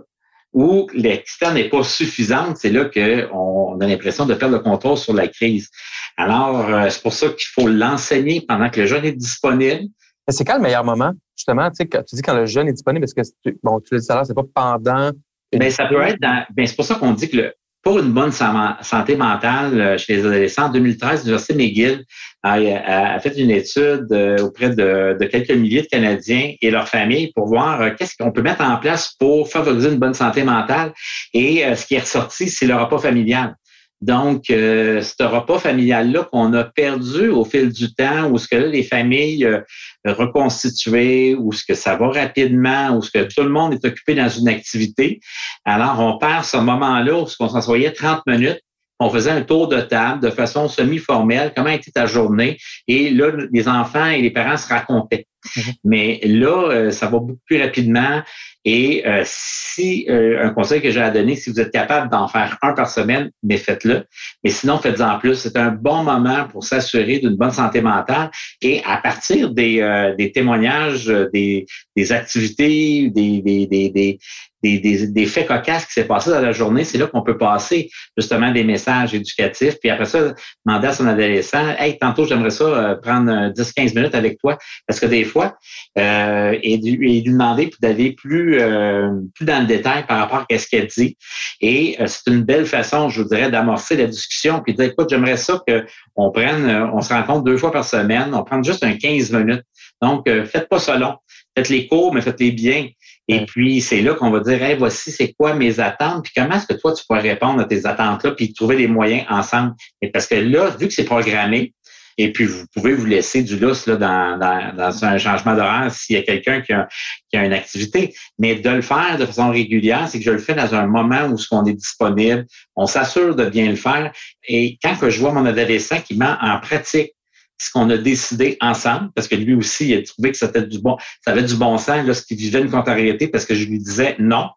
ou 0.53 0.87
l'externe 0.93 1.55
n'est 1.55 1.69
pas 1.69 1.83
suffisante, 1.83 2.57
c'est 2.57 2.71
là 2.71 2.85
qu'on 2.85 3.79
a 3.79 3.87
l'impression 3.87 4.25
de 4.25 4.33
perdre 4.33 4.55
le 4.55 4.61
contrôle 4.61 4.97
sur 4.97 5.13
la 5.13 5.27
crise. 5.27 5.69
Alors, 6.17 6.67
euh, 6.69 6.89
c'est 6.89 7.01
pour 7.01 7.13
ça 7.13 7.27
qu'il 7.29 7.47
faut 7.53 7.67
l'enseigner 7.67 8.41
pendant 8.47 8.69
que 8.69 8.81
le 8.81 8.87
jeune 8.87 9.05
est 9.05 9.13
disponible. 9.13 9.85
C'est 10.27 10.45
quand 10.45 10.55
le 10.55 10.61
meilleur 10.61 10.83
moment, 10.83 11.11
justement, 11.35 11.69
tu 11.69 11.75
sais, 11.77 11.87
quand 11.87 12.03
tu 12.03 12.15
dis 12.15 12.21
quand 12.21 12.35
le 12.35 12.45
jeune 12.45 12.67
est 12.67 12.73
disponible, 12.73 13.05
parce 13.05 13.29
que, 13.29 13.51
bon, 13.63 13.79
tu 13.79 13.93
l'as 13.93 13.99
dit 13.99 14.07
tout 14.07 14.13
à 14.13 14.15
l'heure, 14.15 14.25
c'est 14.25 14.35
pas 14.35 14.43
pendant. 14.53 15.11
Mais 15.57 15.71
ça 15.71 15.87
peut 15.87 16.01
être 16.01 16.19
dans, 16.21 16.45
ben, 16.51 16.67
c'est 16.67 16.75
pour 16.75 16.85
ça 16.85 16.95
qu'on 16.95 17.13
dit 17.13 17.29
que 17.29 17.37
le, 17.37 17.53
pour 17.81 17.99
une 17.99 18.11
bonne 18.11 18.31
santé 18.31 19.15
mentale 19.15 19.79
euh, 19.79 19.97
chez 19.97 20.17
les 20.17 20.25
adolescents, 20.25 20.65
en 20.65 20.69
2013, 20.69 21.21
l'Université 21.21 21.53
McGill 21.53 22.05
a, 22.43 23.19
fait 23.19 23.37
une 23.37 23.51
étude 23.51 24.07
euh, 24.11 24.37
auprès 24.39 24.69
de, 24.69 25.17
quelques 25.25 25.51
milliers 25.51 25.83
de 25.83 25.87
Canadiens 25.87 26.53
et 26.61 26.71
leurs 26.71 26.87
familles 26.87 27.31
pour 27.33 27.47
voir 27.47 27.81
euh, 27.81 27.89
qu'est-ce 27.97 28.15
qu'on 28.17 28.31
peut 28.31 28.41
mettre 28.41 28.63
en 28.63 28.77
place 28.77 29.15
pour 29.19 29.49
favoriser 29.49 29.89
une 29.89 29.99
bonne 29.99 30.13
santé 30.13 30.43
mentale. 30.43 30.93
Et 31.33 31.63
ce 31.75 31.85
qui 31.85 31.95
est 31.95 31.99
ressorti, 31.99 32.49
c'est 32.49 32.65
le 32.65 32.75
repas 32.75 32.99
familial. 32.99 33.55
Donc, 34.01 34.49
euh, 34.49 35.01
ce 35.01 35.23
repas 35.23 35.59
familial-là 35.59 36.23
qu'on 36.31 36.53
a 36.53 36.63
perdu 36.63 37.27
au 37.27 37.43
fil 37.43 37.69
du 37.69 37.93
temps, 37.93 38.29
où 38.29 38.37
ce 38.37 38.47
que 38.47 38.55
les 38.55 38.83
familles 38.83 39.45
euh, 39.45 39.61
reconstituées, 40.05 41.35
où 41.35 41.51
ce 41.51 41.65
que 41.65 41.73
ça 41.73 41.97
va 41.97 42.07
rapidement, 42.09 42.91
où 42.95 43.01
ce 43.01 43.11
que 43.11 43.23
tout 43.23 43.43
le 43.43 43.49
monde 43.49 43.73
est 43.73 43.85
occupé 43.85 44.15
dans 44.15 44.29
une 44.29 44.47
activité, 44.47 45.19
alors 45.65 45.99
on 45.99 46.17
perd 46.17 46.45
ce 46.45 46.57
moment-là 46.57 47.19
où 47.19 47.25
on 47.39 47.49
s'en 47.49 47.59
30 47.59 48.21
minutes 48.25 48.61
On 48.99 49.09
faisait 49.09 49.31
un 49.31 49.41
tour 49.41 49.67
de 49.67 49.79
table 49.79 50.21
de 50.21 50.29
façon 50.29 50.67
semi-formelle. 50.67 51.53
Comment 51.55 51.69
était 51.69 51.91
ta 51.91 52.05
journée? 52.05 52.57
Et 52.87 53.09
là, 53.09 53.31
les 53.51 53.67
enfants 53.67 54.07
et 54.07 54.21
les 54.21 54.31
parents 54.31 54.57
se 54.57 54.67
racontaient. 54.67 55.25
Mhm. 55.55 55.73
Mais 55.85 56.19
là, 56.25 56.69
euh, 56.69 56.91
ça 56.91 57.05
va 57.05 57.19
beaucoup 57.19 57.39
plus 57.45 57.61
rapidement. 57.61 58.21
Et 58.65 59.07
euh, 59.07 59.23
si 59.25 60.05
euh, 60.09 60.45
un 60.45 60.49
conseil 60.49 60.81
que 60.81 60.91
j'ai 60.91 60.99
à 61.01 61.11
donner, 61.11 61.37
si 61.37 61.49
vous 61.49 61.61
êtes 61.61 61.71
capable 61.71 62.11
d'en 62.11 62.27
faire 62.27 62.57
un 62.61 62.73
par 62.73 62.89
semaine, 62.89 63.31
mais 63.41 63.55
faites-le. 63.55 64.03
Mais 64.43 64.49
sinon, 64.49 64.79
faites-en 64.79 65.17
plus. 65.17 65.35
C'est 65.35 65.55
un 65.55 65.71
bon 65.71 66.03
moment 66.03 66.45
pour 66.51 66.65
s'assurer 66.65 67.19
d'une 67.19 67.37
bonne 67.37 67.51
santé 67.51 67.79
mentale. 67.79 68.29
Et 68.61 68.81
à 68.85 68.97
partir 68.97 69.51
des, 69.51 70.13
des 70.17 70.31
témoignages, 70.33 71.05
des, 71.33 71.65
des 71.95 72.11
activités, 72.11 73.09
des, 73.09 73.41
des, 73.41 73.65
des, 73.65 74.19
des, 74.63 74.79
des, 74.79 75.07
des, 75.07 75.25
faits 75.25 75.47
cocasses 75.47 75.85
qui 75.85 75.93
s'est 75.93 76.07
passé 76.07 76.29
dans 76.29 76.41
la 76.41 76.51
journée, 76.51 76.83
c'est 76.83 76.97
là 76.97 77.07
qu'on 77.07 77.21
peut 77.21 77.37
passer 77.37 77.89
justement 78.17 78.51
des 78.51 78.63
messages 78.63 79.13
éducatifs. 79.13 79.75
Puis 79.79 79.89
après 79.89 80.05
ça, 80.05 80.33
demander 80.65 80.87
à 80.87 80.93
son 80.93 81.07
adolescent, 81.07 81.75
hey, 81.77 81.97
tantôt 81.97 82.25
j'aimerais 82.25 82.49
ça 82.49 82.63
euh, 82.63 82.95
prendre 82.95 83.51
10-15 83.53 83.95
minutes 83.95 84.15
avec 84.15 84.37
toi, 84.39 84.57
parce 84.87 84.99
que 84.99 85.05
des 85.05 85.23
fois, 85.23 85.57
euh, 85.97 86.57
et, 86.61 86.77
lui, 86.77 87.21
demander 87.23 87.69
d'aller 87.81 88.13
plus 88.13 88.59
euh, 88.59 89.09
plus 89.35 89.45
dans 89.45 89.59
le 89.59 89.65
détail 89.65 90.05
par 90.05 90.19
rapport 90.19 90.45
à 90.49 90.57
ce 90.57 90.67
qu'elle 90.67 90.87
dit. 90.87 91.17
Et 91.61 91.97
euh, 91.99 92.07
c'est 92.07 92.31
une 92.31 92.43
belle 92.43 92.65
façon, 92.65 93.09
je 93.09 93.21
vous 93.21 93.27
dirais, 93.27 93.49
d'amorcer 93.49 93.95
la 93.95 94.05
discussion 94.05 94.61
puis 94.61 94.73
de 94.73 94.81
dire, 94.81 94.91
écoute, 94.91 95.09
j'aimerais 95.09 95.37
ça 95.37 95.61
qu'on 95.67 96.31
prenne, 96.31 96.69
on 96.93 97.01
se 97.01 97.13
rencontre 97.13 97.43
deux 97.43 97.57
fois 97.57 97.71
par 97.71 97.83
semaine, 97.83 98.33
on 98.33 98.43
prend 98.43 98.61
juste 98.63 98.83
un 98.83 98.95
15 98.95 99.31
minutes. 99.31 99.63
Donc, 100.01 100.29
faites 100.45 100.69
pas 100.69 100.79
ça 100.79 100.97
long. 100.97 101.15
Faites 101.57 101.69
les 101.69 101.87
cours, 101.87 102.13
mais 102.13 102.21
faites-les 102.21 102.51
bien. 102.51 102.87
Et 103.31 103.45
puis, 103.45 103.79
c'est 103.79 104.01
là 104.01 104.15
qu'on 104.15 104.31
va 104.31 104.39
dire, 104.39 104.61
hey, 104.63 104.75
voici, 104.75 105.11
c'est 105.11 105.33
quoi 105.33 105.53
mes 105.53 105.79
attentes, 105.79 106.23
puis 106.23 106.33
comment 106.35 106.55
est-ce 106.55 106.65
que 106.65 106.73
toi, 106.73 106.93
tu 106.93 107.03
pourrais 107.07 107.21
répondre 107.21 107.61
à 107.61 107.65
tes 107.65 107.85
attentes-là, 107.85 108.31
puis 108.31 108.51
trouver 108.53 108.75
des 108.75 108.87
moyens 108.87 109.23
ensemble. 109.29 109.75
Et 110.01 110.09
parce 110.09 110.25
que 110.25 110.33
là, 110.33 110.71
vu 110.79 110.87
que 110.87 110.93
c'est 110.93 111.05
programmé, 111.05 111.73
et 112.17 112.33
puis 112.33 112.45
vous 112.45 112.65
pouvez 112.73 112.93
vous 112.93 113.05
laisser 113.05 113.43
du 113.43 113.57
lousse 113.57 113.85
là, 113.85 113.95
dans, 113.95 114.37
dans, 114.75 115.05
un 115.05 115.17
changement 115.19 115.55
d'horaire 115.55 115.93
s'il 115.93 116.17
y 116.17 116.19
a 116.19 116.23
quelqu'un 116.23 116.59
qui 116.61 116.73
a, 116.73 116.87
qui 117.29 117.37
a 117.37 117.45
une 117.45 117.53
activité. 117.53 118.13
Mais 118.39 118.55
de 118.55 118.69
le 118.69 118.81
faire 118.81 119.17
de 119.17 119.25
façon 119.25 119.51
régulière, 119.51 120.09
c'est 120.09 120.17
que 120.17 120.25
je 120.25 120.31
le 120.31 120.39
fais 120.39 120.55
dans 120.55 120.73
un 120.73 120.87
moment 120.87 121.27
où 121.27 121.37
ce 121.37 121.47
qu'on 121.47 121.63
est 121.65 121.73
disponible, 121.73 122.45
on 122.75 122.87
s'assure 122.87 123.35
de 123.35 123.45
bien 123.45 123.69
le 123.69 123.77
faire. 123.77 124.11
Et 124.47 124.77
quand 124.83 124.97
que 124.97 125.09
je 125.09 125.19
vois 125.19 125.31
mon 125.31 125.45
adolescent 125.45 126.01
qui 126.01 126.17
met 126.17 126.25
en 126.41 126.59
pratique 126.59 127.13
ce 127.59 127.71
qu'on 127.71 127.89
a 127.89 127.97
décidé 127.97 128.57
ensemble, 128.61 129.09
parce 129.15 129.27
que 129.27 129.35
lui 129.35 129.53
aussi, 129.53 129.89
il 129.89 129.97
a 129.97 130.01
trouvé 130.01 130.31
que 130.31 130.37
c'était 130.37 130.63
du 130.63 130.79
bon, 130.79 130.97
ça 131.23 131.31
avait 131.31 131.43
du 131.43 131.55
bon 131.55 131.77
sens 131.77 132.05
lorsqu'il 132.05 132.37
vivait 132.37 132.61
une 132.61 132.71
contrariété 132.71 133.27
parce 133.27 133.45
que 133.45 133.53
je 133.53 133.65
lui 133.65 133.79
disais 133.79 134.15
non. 134.17 134.49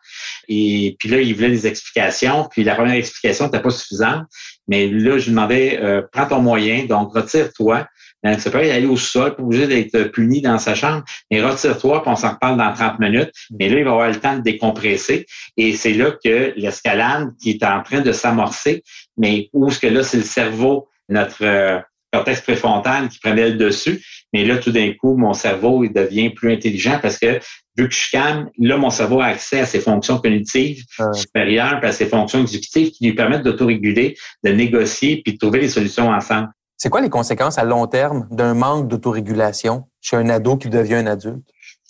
Et 0.48 0.96
puis 0.98 1.08
là, 1.08 1.20
il 1.20 1.34
voulait 1.34 1.50
des 1.50 1.66
explications. 1.66 2.48
Puis 2.50 2.64
la 2.64 2.74
première 2.74 2.94
explication 2.94 3.46
n'était 3.46 3.60
pas 3.60 3.70
suffisante. 3.70 4.26
Mais 4.68 4.86
là, 4.86 5.18
je 5.18 5.24
lui 5.24 5.30
demandais, 5.30 5.80
euh, 5.82 6.02
prends 6.12 6.26
ton 6.26 6.40
moyen, 6.40 6.84
donc 6.84 7.12
retire-toi. 7.14 7.86
Ben, 8.22 8.38
ça 8.38 8.50
peut 8.50 8.58
aller 8.58 8.86
au 8.86 8.96
sol, 8.96 9.34
pas 9.34 9.42
obligé 9.42 9.66
d'être 9.66 10.04
puni 10.12 10.40
dans 10.40 10.58
sa 10.58 10.76
chambre, 10.76 11.02
mais 11.28 11.42
retire-toi, 11.42 12.02
puis 12.02 12.12
on 12.12 12.14
s'en 12.14 12.34
reparle 12.34 12.56
dans 12.56 12.72
30 12.72 13.00
minutes. 13.00 13.32
Mais 13.58 13.68
là, 13.68 13.78
il 13.78 13.84
va 13.84 13.90
avoir 13.90 14.08
le 14.08 14.20
temps 14.20 14.36
de 14.36 14.42
décompresser. 14.42 15.26
Et 15.56 15.72
c'est 15.72 15.94
là 15.94 16.12
que 16.24 16.52
l'escalade 16.56 17.30
qui 17.42 17.50
est 17.50 17.64
en 17.64 17.82
train 17.82 18.00
de 18.00 18.12
s'amorcer, 18.12 18.84
mais 19.16 19.50
où 19.52 19.68
est-ce 19.68 19.80
que 19.80 19.88
là, 19.88 20.04
c'est 20.04 20.18
le 20.18 20.22
cerveau, 20.22 20.88
notre 21.08 21.44
euh, 21.44 21.80
cortex 22.12 22.40
préfrontal 22.40 23.08
qui 23.08 23.18
prenait 23.18 23.50
le 23.50 23.56
dessus. 23.56 24.04
Mais 24.32 24.44
là, 24.44 24.58
tout 24.58 24.72
d'un 24.72 24.92
coup, 24.92 25.16
mon 25.16 25.34
cerveau, 25.34 25.84
il 25.84 25.92
devient 25.92 26.30
plus 26.30 26.52
intelligent 26.52 26.98
parce 27.00 27.18
que 27.18 27.38
vu 27.76 27.88
que 27.88 27.94
je 27.94 27.98
suis 27.98 28.10
calme, 28.10 28.50
là, 28.58 28.76
mon 28.76 28.90
cerveau 28.90 29.20
a 29.20 29.26
accès 29.26 29.60
à 29.60 29.66
ses 29.66 29.80
fonctions 29.80 30.18
cognitives 30.18 30.84
supérieures 31.14 31.80
et 31.82 31.86
à 31.86 31.92
ses 31.92 32.06
fonctions 32.06 32.40
exécutives 32.40 32.90
qui 32.90 33.04
lui 33.04 33.14
permettent 33.14 33.42
d'autoréguler, 33.42 34.16
de 34.44 34.50
négocier 34.50 35.22
puis 35.22 35.34
de 35.34 35.38
trouver 35.38 35.60
des 35.60 35.68
solutions 35.68 36.08
ensemble. 36.08 36.48
C'est 36.76 36.88
quoi 36.88 37.00
les 37.00 37.10
conséquences 37.10 37.58
à 37.58 37.64
long 37.64 37.86
terme 37.86 38.26
d'un 38.30 38.54
manque 38.54 38.88
d'autorégulation 38.88 39.84
chez 40.00 40.16
un 40.16 40.28
ado 40.28 40.56
qui 40.56 40.68
devient 40.68 40.96
un 40.96 41.06
adulte? 41.06 41.44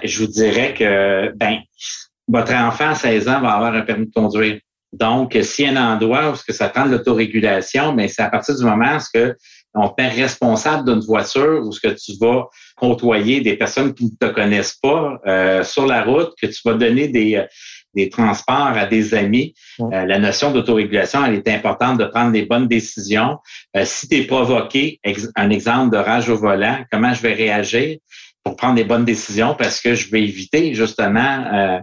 Je 0.05 0.19
vous 0.19 0.31
dirais 0.31 0.75
que, 0.75 1.33
ben, 1.37 1.61
votre 2.29 2.55
enfant 2.55 2.91
à 2.91 2.95
16 2.95 3.29
ans 3.29 3.41
va 3.41 3.53
avoir 3.53 3.75
un 3.75 3.83
permis 3.83 4.07
de 4.07 4.13
conduire. 4.13 4.61
Donc, 4.93 5.39
s'il 5.43 5.65
y 5.65 5.69
a 5.69 5.81
un 5.81 5.95
endroit 5.95 6.33
où 6.33 6.53
ça 6.53 6.69
prend 6.69 6.85
de 6.85 6.91
l'autorégulation, 6.91 7.95
mais 7.95 8.05
ben, 8.05 8.09
c'est 8.15 8.23
à 8.23 8.29
partir 8.29 8.55
du 8.55 8.65
moment 8.65 8.97
où 8.97 9.31
on 9.75 9.89
te 9.89 10.03
met 10.03 10.09
responsable 10.09 10.89
d'une 10.89 11.05
voiture 11.05 11.63
où 11.65 11.73
ce 11.73 11.81
que 11.81 11.95
tu 11.95 12.13
vas 12.21 12.49
côtoyer 12.77 13.41
des 13.41 13.57
personnes 13.57 13.95
qui 13.95 14.05
ne 14.05 14.29
te 14.29 14.33
connaissent 14.33 14.79
pas 14.83 15.21
euh, 15.27 15.63
sur 15.63 15.87
la 15.87 16.03
route, 16.05 16.33
que 16.41 16.47
tu 16.47 16.61
vas 16.65 16.75
donner 16.75 17.09
des, 17.09 17.37
euh, 17.37 17.47
des 17.95 18.09
transports 18.09 18.77
à 18.77 18.87
des 18.87 19.15
amis. 19.15 19.55
Euh, 19.81 20.05
la 20.07 20.19
notion 20.19 20.53
d'autorégulation, 20.53 21.25
elle 21.25 21.35
est 21.35 21.49
importante 21.49 21.99
de 21.99 22.05
prendre 22.05 22.33
les 22.33 22.45
bonnes 22.45 22.69
décisions. 22.69 23.39
si 23.85 24.09
tu 24.09 24.17
es 24.17 24.25
provoqué, 24.25 25.01
un 25.37 25.51
exemple 25.51 25.97
de 25.97 25.99
rage 25.99 26.29
au 26.29 26.37
volant, 26.37 26.85
comment 26.91 27.15
je 27.15 27.23
vais 27.23 27.35
réagir? 27.35 27.99
Pour 28.45 28.57
prendre 28.57 28.75
des 28.75 28.85
bonnes 28.85 29.05
décisions 29.05 29.55
parce 29.55 29.81
que 29.81 29.95
je 29.95 30.11
vais 30.11 30.23
éviter 30.23 30.75
justement 30.75 31.45
euh, 31.53 31.79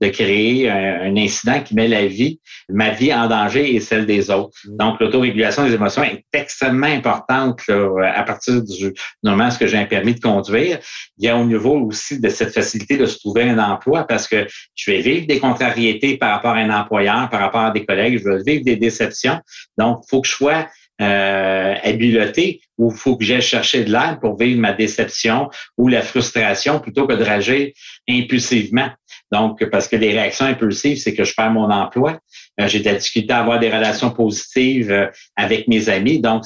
de 0.00 0.08
créer 0.08 0.68
un, 0.68 1.16
incident 1.16 1.60
qui 1.60 1.74
met 1.74 1.88
la 1.88 2.06
vie, 2.06 2.40
ma 2.68 2.90
vie 2.90 3.14
en 3.14 3.28
danger 3.28 3.74
et 3.74 3.80
celle 3.80 4.04
des 4.04 4.30
autres. 4.30 4.56
Mm. 4.66 4.76
Donc, 4.76 5.00
l'autorégulation 5.00 5.64
des 5.64 5.74
émotions 5.74 6.02
est 6.02 6.24
extrêmement 6.32 6.86
importante 6.86 7.60
à 7.68 8.22
partir 8.24 8.62
du 8.62 8.92
moment 9.22 9.48
où 9.48 9.66
j'ai 9.66 9.78
un 9.78 9.86
permis 9.86 10.14
de 10.14 10.20
conduire. 10.20 10.78
Il 11.18 11.24
y 11.24 11.28
a 11.28 11.36
au 11.36 11.44
niveau 11.44 11.78
aussi 11.80 12.20
de 12.20 12.28
cette 12.28 12.52
facilité 12.52 12.96
de 12.96 13.06
se 13.06 13.18
trouver 13.18 13.44
un 13.44 13.58
emploi 13.58 14.04
parce 14.06 14.28
que 14.28 14.46
je 14.74 14.90
vais 14.90 15.00
vivre 15.00 15.26
des 15.26 15.38
contrariétés 15.38 16.18
par 16.18 16.32
rapport 16.32 16.52
à 16.52 16.58
un 16.58 16.70
employeur, 16.70 17.28
par 17.30 17.40
rapport 17.40 17.62
à 17.62 17.70
des 17.70 17.84
collègues, 17.84 18.20
je 18.22 18.28
vais 18.28 18.42
vivre 18.42 18.64
des 18.64 18.76
déceptions. 18.76 19.40
Donc, 19.78 20.02
il 20.04 20.10
faut 20.10 20.20
que 20.20 20.28
je 20.28 20.34
sois 20.34 20.66
euh, 21.02 21.74
habileté 21.82 22.60
où 22.78 22.90
il 22.90 22.96
faut 22.96 23.16
que 23.16 23.24
j'aille 23.24 23.42
chercher 23.42 23.84
de 23.84 23.92
l'aide 23.92 24.20
pour 24.20 24.38
vivre 24.38 24.60
ma 24.60 24.72
déception 24.72 25.50
ou 25.76 25.88
la 25.88 26.02
frustration 26.02 26.80
plutôt 26.80 27.06
que 27.06 27.14
de 27.14 27.24
rager 27.24 27.74
impulsivement. 28.08 28.88
Donc, 29.30 29.64
parce 29.70 29.88
que 29.88 29.96
les 29.96 30.12
réactions 30.12 30.46
impulsives, 30.46 30.98
c'est 30.98 31.14
que 31.14 31.24
je 31.24 31.34
perds 31.34 31.50
mon 31.50 31.70
emploi. 31.70 32.18
Euh, 32.60 32.68
j'ai 32.68 32.80
de 32.80 32.90
la 32.90 33.36
à 33.36 33.40
avoir 33.40 33.58
des 33.58 33.70
relations 33.70 34.10
positives 34.10 34.90
euh, 34.90 35.06
avec 35.36 35.68
mes 35.68 35.88
amis. 35.88 36.20
Donc, 36.20 36.44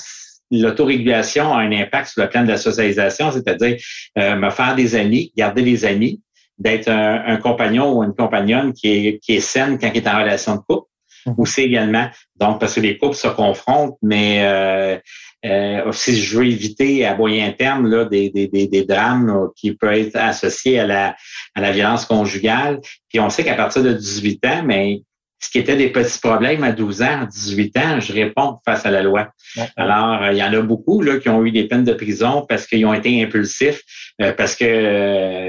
l'autorégulation 0.51 1.53
a 1.53 1.59
un 1.59 1.73
impact 1.73 2.09
sur 2.09 2.23
le 2.23 2.29
plan 2.29 2.43
de 2.45 2.49
la 2.49 2.57
socialisation, 2.57 3.33
c'est-à-dire 3.33 3.77
euh, 4.19 4.37
me 4.37 4.51
faire 4.51 4.77
des 4.77 4.95
amis, 4.95 5.33
garder 5.37 5.63
des 5.63 5.85
amis, 5.85 6.21
d'être 6.59 6.89
un, 6.89 7.25
un, 7.27 7.37
compagnon 7.37 7.99
ou 7.99 8.05
une 8.05 8.15
compagnonne 8.15 8.73
qui 8.73 8.89
est, 8.89 9.19
qui 9.19 9.37
est 9.37 9.41
saine 9.41 9.79
quand 9.79 9.91
il 9.93 9.97
est 9.97 10.09
en 10.09 10.19
relation 10.19 10.55
de 10.55 10.61
couple. 10.61 10.89
Mhm. 11.27 11.35
Aussi 11.39 11.63
également, 11.63 12.09
donc 12.39 12.61
parce 12.61 12.75
que 12.75 12.81
les 12.81 12.99
couples 12.99 13.17
se 13.17 13.29
confrontent, 13.29 13.99
mais 14.01 14.45
euh, 14.45 14.97
euh, 15.45 15.93
si 15.93 16.17
je 16.17 16.39
veux 16.39 16.47
éviter 16.47 17.05
à 17.05 17.17
moyen 17.17 17.53
terme 17.53 17.89
là, 17.89 18.05
des, 18.05 18.31
des, 18.31 18.49
des, 18.49 18.85
drames 18.85 19.49
qui 19.57 19.75
peuvent 19.75 19.93
être 19.93 20.17
associés 20.17 20.79
à 20.79 20.87
la, 20.87 21.17
à 21.55 21.61
la 21.61 21.73
violence 21.73 22.05
conjugale. 22.05 22.81
Puis 23.09 23.21
on 23.21 23.29
sait 23.29 23.45
qu'à 23.45 23.55
partir 23.55 23.83
de 23.83 23.93
18 23.93 24.47
ans, 24.47 24.63
mais 24.65 25.03
ce 25.39 25.51
qui 25.51 25.59
était 25.59 25.77
des 25.77 25.91
petits 25.91 26.19
problèmes 26.19 26.65
à 26.65 26.73
12 26.73 27.03
ans, 27.03 27.23
à 27.23 27.27
18 27.27 27.77
ans, 27.77 28.01
je 28.01 28.13
réponds 28.13 28.59
face 28.65 28.87
à 28.87 28.91
la 28.91 29.03
loi. 29.03 29.29
Alors, 29.77 30.23
euh, 30.23 30.33
il 30.33 30.39
y 30.39 30.43
en 30.43 30.53
a 30.53 30.61
beaucoup 30.61 31.03
là, 31.03 31.19
qui 31.19 31.29
ont 31.29 31.45
eu 31.45 31.51
des 31.51 31.69
peines 31.69 31.85
de 31.85 31.93
prison 31.93 32.47
parce 32.49 32.67
qu'ils 32.67 32.87
ont 32.87 32.95
été 32.95 33.23
impulsifs, 33.23 33.83
parce 34.37 34.57
que 34.57 34.65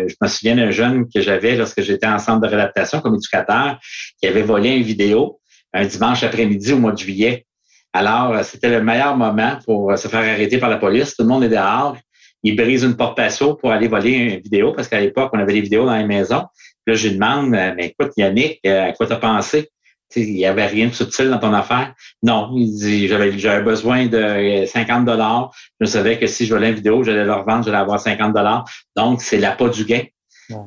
je 0.07 0.15
me 0.21 0.27
souviens 0.27 0.55
d'un 0.55 0.71
jeune 0.71 1.05
que 1.07 1.21
j'avais 1.21 1.55
lorsque 1.55 1.81
j'étais 1.81 2.07
en 2.07 2.19
centre 2.19 2.41
de 2.41 2.47
réadaptation 2.47 2.99
comme 2.99 3.15
éducateur 3.15 3.79
qui 4.19 4.27
avait 4.27 4.41
volé 4.41 4.71
une 4.71 4.83
vidéo 4.83 5.39
un 5.77 5.85
dimanche 5.85 6.23
après-midi 6.23 6.73
au 6.73 6.79
mois 6.79 6.91
de 6.91 6.97
juillet. 6.97 7.45
Alors, 7.93 8.33
euh, 8.33 8.43
c'était 8.43 8.69
le 8.69 8.83
meilleur 8.83 9.15
moment 9.15 9.57
pour 9.65 9.91
euh, 9.91 9.95
se 9.95 10.07
faire 10.07 10.19
arrêter 10.19 10.57
par 10.57 10.69
la 10.69 10.77
police. 10.77 11.15
Tout 11.15 11.23
le 11.23 11.29
monde 11.29 11.43
est 11.43 11.49
dehors. 11.49 11.97
Il 12.43 12.55
brise 12.55 12.83
une 12.83 12.95
porte 12.95 13.15
patio 13.15 13.55
pour 13.55 13.71
aller 13.71 13.87
voler 13.87 14.11
une 14.11 14.39
vidéo 14.39 14.73
parce 14.73 14.87
qu'à 14.87 14.99
l'époque, 14.99 15.31
on 15.33 15.39
avait 15.39 15.53
des 15.53 15.61
vidéos 15.61 15.85
dans 15.85 15.97
les 15.97 16.05
maisons. 16.05 16.45
là, 16.85 16.93
je 16.93 17.07
lui 17.07 17.15
demande, 17.15 17.53
euh, 17.53 17.73
mais 17.75 17.87
écoute, 17.87 18.11
Yannick, 18.17 18.65
à 18.65 18.91
quoi 18.93 19.07
t'as 19.07 19.17
pensé? 19.17 19.69
il 20.15 20.35
n'y 20.35 20.45
avait 20.45 20.67
rien 20.67 20.87
de 20.87 20.93
subtil 20.93 21.29
dans 21.29 21.37
ton 21.37 21.53
affaire. 21.53 21.93
Non, 22.23 22.53
il 22.55 22.73
dit, 22.73 23.07
j'avais, 23.09 23.61
besoin 23.61 24.05
de 24.05 24.63
50 24.65 25.03
dollars. 25.03 25.51
Je 25.81 25.85
savais 25.85 26.17
que 26.17 26.27
si 26.27 26.45
je 26.45 26.53
volais 26.53 26.69
une 26.69 26.75
vidéo, 26.75 27.03
j'allais 27.03 27.25
leur 27.25 27.45
vendre, 27.45 27.65
j'allais 27.65 27.77
avoir 27.77 27.99
50 27.99 28.33
dollars. 28.33 28.63
Donc, 28.95 29.21
c'est 29.21 29.37
l'appât 29.37 29.67
du 29.67 29.83
gain. 29.83 30.03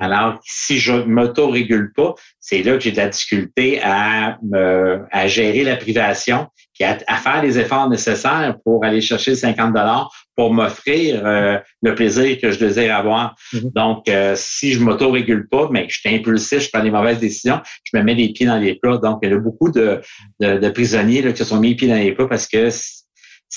Alors, 0.00 0.38
si 0.44 0.78
je 0.78 0.92
m'auto-régule 0.92 1.92
pas, 1.94 2.14
c'est 2.38 2.62
là 2.62 2.74
que 2.74 2.80
j'ai 2.80 2.92
de 2.92 2.96
la 2.96 3.08
difficulté 3.08 3.80
à, 3.82 4.38
me, 4.42 5.04
à 5.10 5.26
gérer 5.26 5.64
la 5.64 5.76
privation 5.76 6.48
et 6.80 6.84
à, 6.84 7.16
faire 7.16 7.42
les 7.42 7.58
efforts 7.58 7.88
nécessaires 7.90 8.56
pour 8.64 8.84
aller 8.84 9.00
chercher 9.00 9.34
50 9.34 9.72
dollars 9.72 10.10
pour 10.34 10.54
m'offrir 10.54 11.20
euh, 11.26 11.58
le 11.82 11.94
plaisir 11.94 12.38
que 12.40 12.50
je 12.50 12.58
désire 12.58 12.96
avoir. 12.96 13.34
Mm-hmm. 13.52 13.72
Donc, 13.74 14.08
euh, 14.08 14.34
si 14.36 14.72
je 14.72 14.80
m'auto-régule 14.80 15.46
pas, 15.48 15.68
mais 15.70 15.86
je 15.90 16.00
suis 16.00 16.14
impulsif, 16.14 16.60
je 16.60 16.70
prends 16.72 16.82
des 16.82 16.90
mauvaises 16.90 17.18
décisions, 17.18 17.60
je 17.84 17.96
me 17.98 18.02
mets 18.02 18.14
les 18.14 18.32
pieds 18.32 18.46
dans 18.46 18.58
les 18.58 18.74
plats. 18.74 18.96
Donc, 18.96 19.18
il 19.22 19.30
y 19.30 19.32
a 19.34 19.38
beaucoup 19.38 19.70
de, 19.70 20.00
de, 20.40 20.68
prisonniers 20.70 21.20
là, 21.20 21.32
qui 21.32 21.38
se 21.38 21.44
sont 21.44 21.60
mis 21.60 21.70
les 21.70 21.74
pieds 21.74 21.88
dans 21.88 21.96
les 21.96 22.12
plats 22.12 22.28
parce 22.28 22.46
que 22.46 22.70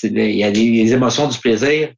il 0.02 0.18
y 0.18 0.44
a 0.44 0.50
les 0.50 0.92
émotions 0.92 1.28
du 1.28 1.38
plaisir 1.38 1.90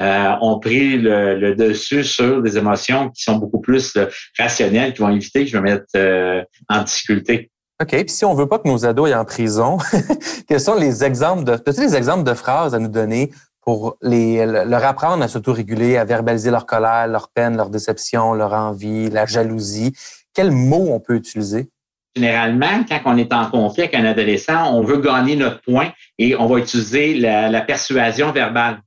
euh, 0.00 0.32
ont 0.40 0.58
pris 0.58 0.98
le, 0.98 1.54
dessus 1.54 2.04
sur 2.04 2.42
des 2.42 2.58
émotions 2.58 3.10
qui 3.10 3.22
sont 3.22 3.36
beaucoup 3.36 3.60
plus 3.60 3.94
euh, 3.96 4.06
rationnelles, 4.38 4.92
qui 4.92 5.00
vont 5.00 5.10
éviter 5.10 5.44
que 5.44 5.50
je 5.50 5.56
me 5.56 5.62
mette 5.62 5.86
euh, 5.96 6.42
en 6.68 6.82
difficulté. 6.82 7.50
OK. 7.80 7.90
Puis 7.90 8.08
si 8.08 8.24
on 8.24 8.34
veut 8.34 8.48
pas 8.48 8.58
que 8.58 8.68
nos 8.68 8.86
ados 8.86 9.08
aillent 9.08 9.14
en 9.14 9.24
prison, 9.24 9.78
quels 10.48 10.60
sont 10.60 10.76
les 10.76 11.04
exemples 11.04 11.44
de, 11.44 11.52
as-tu 11.52 11.80
des 11.80 11.96
exemples 11.96 12.24
de 12.24 12.34
phrases 12.34 12.74
à 12.74 12.78
nous 12.78 12.88
donner 12.88 13.32
pour 13.62 13.96
les, 14.02 14.44
leur 14.46 14.84
apprendre 14.84 15.22
à 15.22 15.28
s'autoréguler, 15.28 15.96
à 15.96 16.04
verbaliser 16.04 16.50
leur 16.50 16.66
colère, 16.66 17.08
leur 17.08 17.30
peine, 17.30 17.56
leur 17.56 17.70
déception, 17.70 18.34
leur 18.34 18.52
envie, 18.52 19.10
la 19.10 19.26
jalousie? 19.26 19.94
Quels 20.34 20.50
mots 20.50 20.88
on 20.90 21.00
peut 21.00 21.14
utiliser? 21.14 21.68
Généralement, 22.16 22.84
quand 22.88 23.00
on 23.06 23.16
est 23.16 23.32
en 23.32 23.50
conflit 23.50 23.82
avec 23.82 23.94
un 23.94 24.04
adolescent, 24.04 24.72
on 24.72 24.82
veut 24.82 24.98
gagner 24.98 25.34
notre 25.34 25.60
point 25.62 25.90
et 26.18 26.36
on 26.36 26.46
va 26.46 26.58
utiliser 26.58 27.14
la, 27.14 27.60
persuasion 27.62 28.30
verbale. 28.30 28.80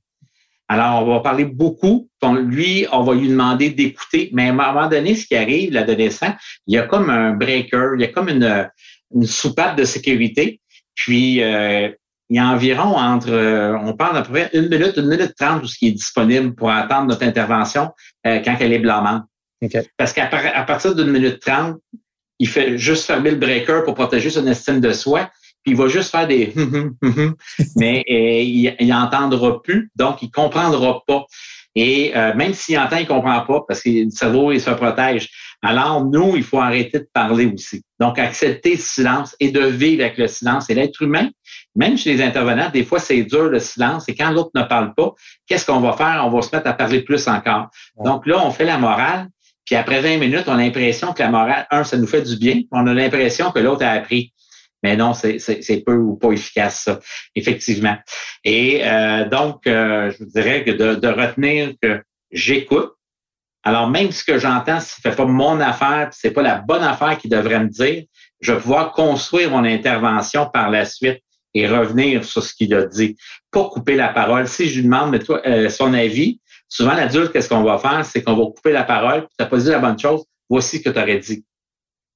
Alors, 0.68 1.06
on 1.06 1.14
va 1.14 1.20
parler 1.20 1.46
beaucoup. 1.46 2.08
Lui, 2.22 2.86
on 2.92 3.02
va 3.02 3.14
lui 3.14 3.28
demander 3.28 3.70
d'écouter. 3.70 4.30
Mais 4.32 4.48
à 4.48 4.50
un 4.50 4.52
moment 4.52 4.88
donné, 4.88 5.14
ce 5.14 5.26
qui 5.26 5.34
arrive, 5.34 5.72
l'adolescent, 5.72 6.34
il 6.66 6.74
y 6.74 6.78
a 6.78 6.82
comme 6.82 7.08
un 7.08 7.32
breaker, 7.32 7.92
il 7.94 8.02
y 8.02 8.04
a 8.04 8.08
comme 8.08 8.28
une, 8.28 8.68
une 9.14 9.26
soupape 9.26 9.76
de 9.76 9.84
sécurité. 9.84 10.60
Puis, 10.94 11.42
euh, 11.42 11.88
il 12.30 12.36
y 12.36 12.38
a 12.38 12.46
environ 12.46 12.96
entre, 12.96 13.30
euh, 13.30 13.76
on 13.78 13.94
parle 13.94 14.14
d'à 14.14 14.22
peu 14.22 14.32
près 14.32 14.50
une 14.52 14.68
minute, 14.68 14.96
une 14.96 15.08
minute 15.08 15.34
trente, 15.38 15.62
tout 15.62 15.68
ce 15.68 15.78
qui 15.78 15.88
est 15.88 15.92
disponible 15.92 16.54
pour 16.54 16.70
attendre 16.70 17.06
notre 17.08 17.22
intervention 17.22 17.90
euh, 18.26 18.40
quand 18.44 18.56
elle 18.60 18.72
est 18.72 18.78
blâmante. 18.78 19.24
Parce 19.96 20.12
qu'à 20.12 20.26
partir 20.26 20.94
d'une 20.94 21.10
minute 21.10 21.40
trente, 21.40 21.78
il 22.38 22.48
fait 22.48 22.78
juste 22.78 23.06
fermer 23.06 23.30
le 23.30 23.36
breaker 23.36 23.82
pour 23.84 23.94
protéger 23.94 24.30
son 24.30 24.46
estime 24.46 24.80
de 24.80 24.92
soi, 24.92 25.30
puis 25.64 25.72
il 25.72 25.76
va 25.76 25.88
juste 25.88 26.10
faire 26.10 26.26
des 26.26 26.52
hum, 26.56 26.94
hum, 27.02 27.14
hum, 27.16 27.34
mais 27.76 28.04
euh, 28.10 28.74
il, 28.80 28.88
n'entendra 28.88 29.62
plus, 29.62 29.90
donc 29.96 30.22
il 30.22 30.30
comprendra 30.30 31.02
pas. 31.06 31.24
Et 31.74 32.12
euh, 32.16 32.34
même 32.34 32.54
s'il 32.54 32.78
entend, 32.78 32.96
il 32.96 33.06
comprend 33.06 33.40
pas 33.42 33.64
parce 33.66 33.82
que 33.82 33.90
le 33.90 34.10
cerveau, 34.10 34.50
il 34.52 34.60
se 34.60 34.70
protège. 34.70 35.28
Alors, 35.62 36.04
nous, 36.04 36.36
il 36.36 36.42
faut 36.42 36.60
arrêter 36.60 37.00
de 37.00 37.08
parler 37.12 37.46
aussi. 37.46 37.82
Donc, 37.98 38.18
accepter 38.18 38.72
le 38.72 38.80
silence 38.80 39.36
et 39.40 39.50
de 39.50 39.60
vivre 39.60 40.02
avec 40.04 40.18
le 40.18 40.28
silence. 40.28 40.70
Et 40.70 40.74
l'être 40.74 41.02
humain, 41.02 41.28
même 41.74 41.98
chez 41.98 42.14
les 42.14 42.22
intervenants, 42.22 42.70
des 42.70 42.84
fois, 42.84 43.00
c'est 43.00 43.22
dur 43.24 43.44
le 43.48 43.58
silence. 43.58 44.08
Et 44.08 44.14
quand 44.14 44.30
l'autre 44.30 44.50
ne 44.54 44.62
parle 44.62 44.94
pas, 44.94 45.14
qu'est-ce 45.46 45.66
qu'on 45.66 45.80
va 45.80 45.92
faire? 45.92 46.22
On 46.24 46.30
va 46.30 46.42
se 46.42 46.54
mettre 46.54 46.68
à 46.68 46.72
parler 46.72 47.02
plus 47.02 47.26
encore. 47.28 47.68
Donc 48.04 48.26
là, 48.26 48.44
on 48.44 48.50
fait 48.50 48.64
la 48.64 48.78
morale. 48.78 49.28
Puis 49.64 49.76
après 49.76 50.00
20 50.00 50.18
minutes, 50.18 50.44
on 50.46 50.52
a 50.52 50.58
l'impression 50.58 51.12
que 51.12 51.22
la 51.22 51.30
morale, 51.30 51.66
un, 51.70 51.84
ça 51.84 51.96
nous 51.96 52.06
fait 52.06 52.22
du 52.22 52.36
bien. 52.36 52.62
On 52.70 52.86
a 52.86 52.94
l'impression 52.94 53.50
que 53.50 53.58
l'autre 53.58 53.84
a 53.84 53.90
appris. 53.90 54.32
Mais 54.82 54.96
non, 54.96 55.12
c'est 55.12 55.82
peu 55.84 55.94
ou 55.94 56.16
pas 56.16 56.30
efficace, 56.30 56.82
ça, 56.84 57.00
effectivement. 57.34 57.96
Et 58.44 58.82
euh, 58.84 59.28
donc, 59.28 59.66
euh, 59.66 60.12
je 60.18 60.24
dirais 60.24 60.64
que 60.64 60.70
de, 60.70 60.94
de 60.94 61.08
retenir 61.08 61.72
que 61.82 62.02
j'écoute. 62.30 62.92
Alors, 63.64 63.90
même 63.90 64.12
ce 64.12 64.22
que 64.22 64.38
j'entends, 64.38 64.80
ce 64.80 64.94
ne 64.98 65.10
fait 65.10 65.16
pas 65.16 65.24
mon 65.24 65.60
affaire, 65.60 66.08
c'est 66.12 66.30
pas 66.30 66.42
la 66.42 66.56
bonne 66.56 66.84
affaire 66.84 67.18
qu'il 67.18 67.30
devrait 67.30 67.60
me 67.60 67.68
dire, 67.68 68.04
je 68.40 68.52
vais 68.52 68.60
pouvoir 68.60 68.92
construire 68.92 69.50
mon 69.50 69.64
intervention 69.64 70.46
par 70.46 70.70
la 70.70 70.84
suite 70.84 71.20
et 71.54 71.66
revenir 71.66 72.24
sur 72.24 72.42
ce 72.42 72.54
qu'il 72.54 72.72
a 72.74 72.86
dit. 72.86 73.16
Pas 73.50 73.64
couper 73.68 73.96
la 73.96 74.08
parole. 74.08 74.46
Si 74.46 74.68
je 74.68 74.76
lui 74.76 74.84
demande 74.84 75.10
mais 75.10 75.18
toi, 75.18 75.40
euh, 75.46 75.68
son 75.68 75.92
avis, 75.92 76.40
souvent 76.68 76.94
l'adulte, 76.94 77.32
qu'est-ce 77.32 77.48
qu'on 77.48 77.62
va 77.62 77.78
faire? 77.78 78.04
C'est 78.04 78.22
qu'on 78.22 78.36
va 78.36 78.44
couper 78.44 78.72
la 78.72 78.84
parole, 78.84 79.22
tu 79.22 79.34
n'as 79.40 79.46
pas 79.46 79.58
dit 79.58 79.68
la 79.68 79.78
bonne 79.80 79.98
chose, 79.98 80.24
voici 80.48 80.78
ce 80.78 80.84
que 80.84 80.90
tu 80.90 81.00
aurais 81.00 81.18
dit. 81.18 81.44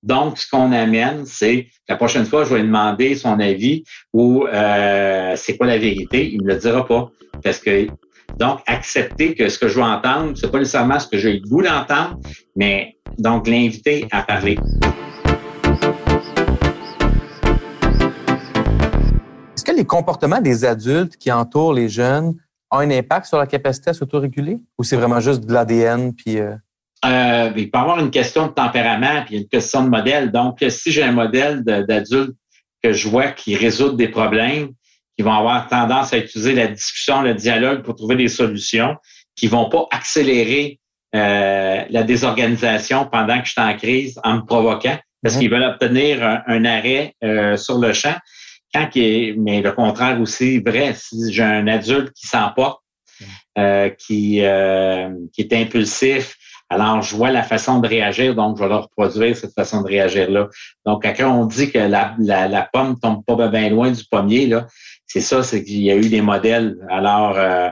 Donc, 0.03 0.37
ce 0.39 0.51
qu'on 0.51 0.73
amène, 0.73 1.27
c'est 1.27 1.69
la 1.89 1.95
prochaine 1.95 2.27
fois, 2.27 2.43
je 2.43 2.51
vais 2.53 2.61
lui 2.61 2.67
demander 2.67 3.15
son 3.15 3.39
avis 3.39 3.85
ou 4.13 4.45
euh, 4.49 5.35
c'est 5.37 5.57
quoi 5.57 5.69
la 5.69 5.79
vérité. 5.79 6.29
Il 6.33 6.43
me 6.43 6.49
le 6.49 6.57
dira 6.57 6.85
pas. 6.85 7.09
Parce 7.45 7.61
que 7.61 7.87
donc, 8.37 8.59
accepter 8.67 9.37
que 9.37 9.49
ce 9.49 9.61
que 9.61 9.69
je 9.69 9.77
veux 9.77 9.85
entendre, 9.85 10.33
c'est 10.35 10.51
pas 10.51 10.59
nécessairement 10.59 10.99
ce 10.99 11.07
que 11.07 11.19
j'ai 11.19 11.35
le 11.35 11.49
goût 11.49 11.63
d'entendre, 11.63 12.19
mais 12.57 12.97
donc 13.17 13.47
l'inviter 13.47 14.09
à 14.11 14.23
parler. 14.23 14.59
Est-ce 19.55 19.65
que 19.65 19.77
les 19.77 19.85
comportements 19.85 20.41
des 20.41 20.65
adultes 20.65 21.17
qui 21.17 21.31
entourent 21.31 21.75
les 21.75 21.89
jeunes 21.89 22.35
ont 22.73 22.79
un 22.79 22.91
impact 22.91 23.27
sur 23.27 23.39
la 23.39 23.47
capacité 23.47 23.91
à 23.91 23.95
s'autoréguler? 23.95 24.59
Ou 24.79 24.83
c'est 24.83 24.97
vraiment 24.97 25.21
juste 25.21 25.47
de 25.47 25.53
l'ADN 25.53 26.13
puis 26.13 26.41
euh, 26.41 26.57
euh, 27.05 27.53
il 27.57 27.71
peut 27.71 27.79
y 27.79 27.81
avoir 27.81 27.99
une 27.99 28.11
question 28.11 28.47
de 28.47 28.53
tempérament 28.53 29.25
puis 29.27 29.39
une 29.39 29.49
question 29.49 29.83
de 29.83 29.89
modèle. 29.89 30.31
Donc, 30.31 30.65
si 30.69 30.93
j'ai 30.93 31.03
un 31.03 31.13
modèle 31.13 31.65
d'adulte 31.65 32.37
que 32.83 32.93
je 32.93 33.09
vois 33.09 33.33
qui 33.33 33.57
résout 33.57 33.93
des 33.93 34.09
problèmes, 34.09 34.71
qui 35.17 35.23
vont 35.23 35.33
avoir 35.33 35.69
tendance 35.69 36.13
à 36.13 36.19
utiliser 36.19 36.55
la 36.55 36.69
discussion, 36.69 37.23
le 37.23 37.35
dialogue 37.35 37.83
pour 37.83 37.97
trouver 37.97 38.17
des 38.17 38.29
solutions, 38.29 38.97
qui 39.37 39.47
vont 39.49 39.69
pas 39.69 39.87
accélérer 39.91 40.79
euh, 41.15 41.85
la 41.91 42.03
désorganisation 42.03 43.07
pendant 43.07 43.39
que 43.41 43.47
je 43.47 43.53
suis 43.53 43.61
en 43.61 43.77
crise 43.77 44.21
en 44.25 44.37
me 44.37 44.41
provoquant, 44.43 44.99
parce 45.23 45.35
mhm. 45.35 45.41
qu'ils 45.41 45.51
veulent 45.51 45.65
obtenir 45.65 46.43
un, 46.47 46.65
arrêt 46.65 47.15
euh, 47.25 47.57
sur 47.57 47.79
le 47.79 47.93
champ. 47.93 48.17
Quand 48.73 48.89
mais 48.95 49.61
le 49.61 49.73
contraire 49.73 50.19
aussi 50.21 50.59
vrai, 50.61 50.95
si 50.95 51.31
j'ai 51.31 51.43
un 51.43 51.67
adulte 51.67 52.13
qui 52.15 52.27
s'emporte, 52.27 52.81
euh, 53.59 53.91
qui, 53.91 54.41
qui 55.33 55.41
est 55.43 55.53
impulsif, 55.53 56.37
alors, 56.73 57.03
je 57.03 57.15
vois 57.15 57.31
la 57.31 57.43
façon 57.43 57.81
de 57.81 57.89
réagir, 57.89 58.35
donc 58.35 58.57
je 58.57 58.63
vais 58.63 58.69
leur 58.71 58.85
reproduire 58.85 59.37
cette 59.37 59.53
façon 59.53 59.83
de 59.83 59.89
réagir-là. 59.89 60.49
Donc, 60.87 61.05
quand 61.05 61.31
on 61.31 61.45
dit 61.45 61.71
que 61.71 61.79
la, 61.79 62.15
la, 62.19 62.49
la 62.49 62.69
pomme 62.73 62.99
tombe 62.99 63.23
pas 63.27 63.49
bien 63.49 63.69
loin 63.69 63.91
du 63.91 64.03
pommier, 64.11 64.47
là, 64.47 64.67
c'est 65.07 65.21
ça, 65.21 65.43
c'est 65.43 65.63
qu'il 65.63 65.83
y 65.83 65.91
a 65.91 65.97
eu 65.97 66.09
des 66.09 66.23
modèles. 66.23 66.79
Alors, 66.89 67.37
euh, 67.37 67.69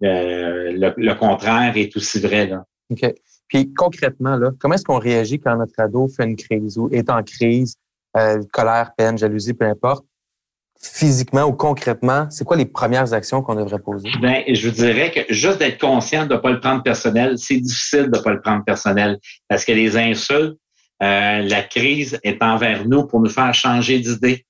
le, 0.00 1.14
contraire 1.14 1.72
est 1.76 1.96
aussi 1.96 2.20
vrai. 2.20 2.46
Là. 2.46 2.64
OK. 2.90 3.14
Puis 3.48 3.72
concrètement, 3.72 4.36
là, 4.36 4.50
comment 4.58 4.74
est-ce 4.74 4.84
qu'on 4.84 4.98
réagit 4.98 5.38
quand 5.38 5.56
notre 5.56 5.78
ado 5.78 6.08
fait 6.08 6.24
une 6.24 6.36
crise 6.36 6.76
ou 6.76 6.90
est 6.90 7.08
en 7.08 7.22
crise, 7.22 7.76
euh, 8.18 8.42
colère, 8.52 8.92
peine, 8.98 9.16
jalousie, 9.16 9.54
peu 9.54 9.64
importe? 9.64 10.04
Physiquement 10.82 11.44
ou 11.44 11.52
concrètement, 11.52 12.26
c'est 12.30 12.44
quoi 12.44 12.56
les 12.56 12.66
premières 12.66 13.12
actions 13.12 13.40
qu'on 13.40 13.54
devrait 13.54 13.78
poser? 13.78 14.10
Ben, 14.20 14.42
je 14.48 14.68
vous 14.68 14.74
dirais 14.74 15.10
que 15.12 15.32
juste 15.32 15.58
d'être 15.58 15.80
conscient 15.80 16.26
de 16.26 16.34
ne 16.34 16.38
pas 16.38 16.50
le 16.50 16.60
prendre 16.60 16.82
personnel, 16.82 17.38
c'est 17.38 17.58
difficile 17.58 18.10
de 18.10 18.18
ne 18.18 18.22
pas 18.22 18.32
le 18.32 18.40
prendre 18.40 18.64
personnel 18.64 19.18
parce 19.48 19.64
que 19.64 19.72
les 19.72 19.96
insultes, 19.96 20.58
euh, 21.02 21.42
la 21.42 21.62
crise 21.62 22.18
est 22.24 22.42
envers 22.42 22.86
nous 22.86 23.06
pour 23.06 23.20
nous 23.20 23.30
faire 23.30 23.54
changer 23.54 24.00
d'idée, 24.00 24.44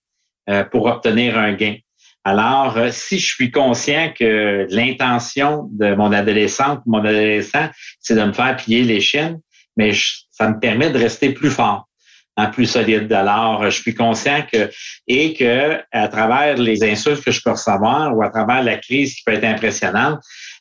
euh, 0.49 0.65
pour 0.65 0.87
obtenir 0.87 1.39
un 1.39 1.53
gain. 1.53 1.77
Alors, 2.25 2.77
euh, 2.77 2.89
si 2.91 3.19
je 3.19 3.27
suis 3.27 3.51
conscient 3.51 4.13
que 4.19 4.67
l'intention 4.71 5.69
de 5.73 5.95
mon 5.95 6.13
adolescente, 6.13 6.81
mon 6.87 6.99
adolescent, 6.99 7.69
c'est 8.01 8.15
de 8.15 8.23
me 8.23 8.33
faire 8.33 8.57
plier 8.57 8.85
les 8.85 9.01
chaînes, 9.01 9.41
mais 9.77 9.93
ça 10.31 10.49
me 10.49 10.59
permet 10.59 10.91
de 10.91 10.99
rester 10.99 11.33
plus 11.33 11.51
fort 11.51 11.89
en 12.37 12.51
plus 12.51 12.67
solide. 12.67 13.13
Alors, 13.13 13.65
je 13.65 13.83
suis 13.83 13.95
conscient 13.95 14.45
que 14.51 14.71
et 15.07 15.35
que 15.35 15.79
à 15.93 16.09
travers 16.09 16.57
les 16.57 16.83
insultes 16.85 17.23
que 17.23 17.31
je 17.31 17.41
peux 17.43 17.51
recevoir 17.51 18.17
ou 18.17 18.23
à 18.23 18.31
travers 18.31 18.63
la 18.63 18.79
crise 18.79 19.15
qui 19.15 19.23
peut 19.25 19.33
être 19.33 19.45
impressionnante, 19.45 20.21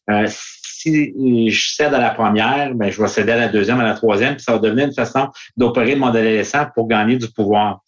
euh, 0.10 0.28
si 0.28 1.14
je 1.50 1.76
cède 1.76 1.94
à 1.94 2.00
la 2.00 2.10
première, 2.10 2.74
ben, 2.74 2.92
je 2.92 3.02
vais 3.02 3.08
céder 3.08 3.32
à 3.34 3.38
la 3.38 3.48
deuxième, 3.48 3.80
à 3.80 3.84
la 3.84 3.94
troisième, 3.94 4.36
puis 4.36 4.44
ça 4.44 4.54
va 4.54 4.58
devenir 4.58 4.88
une 4.88 4.94
façon 4.94 5.30
d'opérer 5.56 5.96
mon 5.96 6.08
adolescent 6.08 6.66
pour 6.74 6.88
gagner 6.88 7.18
du 7.18 7.32
pouvoir. 7.32 7.82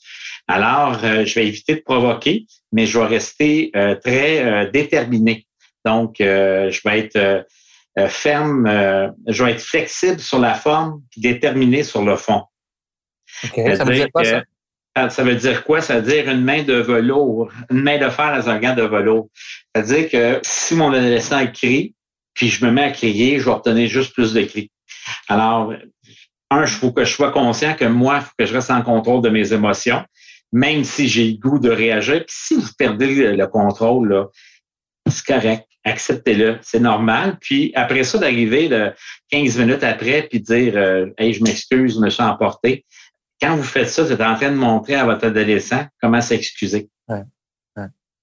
Alors, 0.47 0.99
euh, 1.03 1.25
je 1.25 1.35
vais 1.35 1.47
éviter 1.47 1.75
de 1.75 1.81
provoquer, 1.81 2.45
mais 2.71 2.85
je 2.85 2.99
vais 2.99 3.05
rester 3.05 3.71
euh, 3.75 3.95
très 3.95 4.69
déterminé. 4.71 5.47
Donc, 5.85 6.15
je 6.19 6.79
vais 6.87 6.99
être 6.99 7.45
ferme, 8.07 8.65
je 9.27 9.43
vais 9.43 9.51
être 9.51 9.61
flexible 9.61 10.19
sur 10.19 10.39
la 10.39 10.53
forme, 10.53 11.01
puis 11.11 11.19
déterminé 11.19 11.83
sur 11.83 12.05
le 12.05 12.15
fond. 12.15 12.43
Ça 13.41 13.83
veut 13.83 13.93
dire 13.93 14.07
quoi, 14.13 14.23
ça? 14.23 14.43
Ça 15.09 15.23
veut 15.23 15.35
dire 15.35 15.63
quoi? 15.63 15.81
Ça 15.81 15.99
veut 15.99 16.11
dire 16.11 16.29
une 16.29 16.43
main 16.43 16.63
de 16.63 16.75
velours, 16.75 17.51
une 17.71 17.81
main 17.81 17.97
de 17.97 18.09
fer 18.09 18.37
dans 18.37 18.49
un 18.49 18.59
gant 18.59 18.75
de 18.75 18.83
velours. 18.83 19.27
C'est-à-dire 19.73 20.09
que 20.09 20.39
si 20.43 20.75
mon 20.75 20.93
adolescent 20.93 21.47
crie, 21.47 21.95
puis 22.33 22.49
je 22.49 22.65
me 22.65 22.71
mets 22.71 22.83
à 22.83 22.91
crier, 22.91 23.39
je 23.39 23.45
vais 23.45 23.51
obtenir 23.51 23.89
juste 23.89 24.13
plus 24.13 24.33
de 24.33 24.43
cris. 24.43 24.69
Alors, 25.27 25.73
un, 26.51 26.61
il 26.61 26.67
faut 26.67 26.91
que 26.91 27.05
je 27.05 27.11
sois 27.11 27.31
conscient 27.31 27.73
que 27.73 27.85
moi, 27.85 28.19
il 28.19 28.21
faut 28.21 28.33
que 28.37 28.45
je 28.45 28.53
reste 28.53 28.71
en 28.71 28.81
contrôle 28.81 29.21
de 29.21 29.29
mes 29.29 29.53
émotions, 29.53 30.03
même 30.51 30.83
si 30.83 31.07
j'ai 31.07 31.31
le 31.31 31.37
goût 31.37 31.59
de 31.59 31.69
réagir. 31.69 32.23
Puis 32.25 32.35
si 32.37 32.55
vous 32.55 32.69
perdez 32.77 33.35
le 33.35 33.47
contrôle, 33.47 34.27
c'est 35.09 35.25
correct. 35.25 35.67
Acceptez-le, 35.85 36.59
c'est 36.61 36.79
normal. 36.79 37.37
Puis 37.41 37.73
après 37.75 38.03
ça, 38.03 38.17
d'arriver 38.17 38.69
15 39.31 39.57
minutes 39.57 39.83
après, 39.83 40.27
puis 40.29 40.39
dire 40.39 40.73
euh, 40.77 41.07
Hey, 41.17 41.33
je 41.33 41.43
m'excuse, 41.43 41.95
je 41.95 41.99
me 41.99 42.09
suis 42.09 42.23
emporté 42.23 42.85
quand 43.43 43.57
vous 43.57 43.63
faites 43.63 43.89
ça, 43.89 44.03
vous 44.03 44.11
êtes 44.13 44.21
en 44.21 44.35
train 44.35 44.51
de 44.51 44.55
montrer 44.55 44.95
à 44.95 45.03
votre 45.03 45.25
adolescent 45.27 45.85
comment 46.01 46.21
s'excuser. 46.21 46.89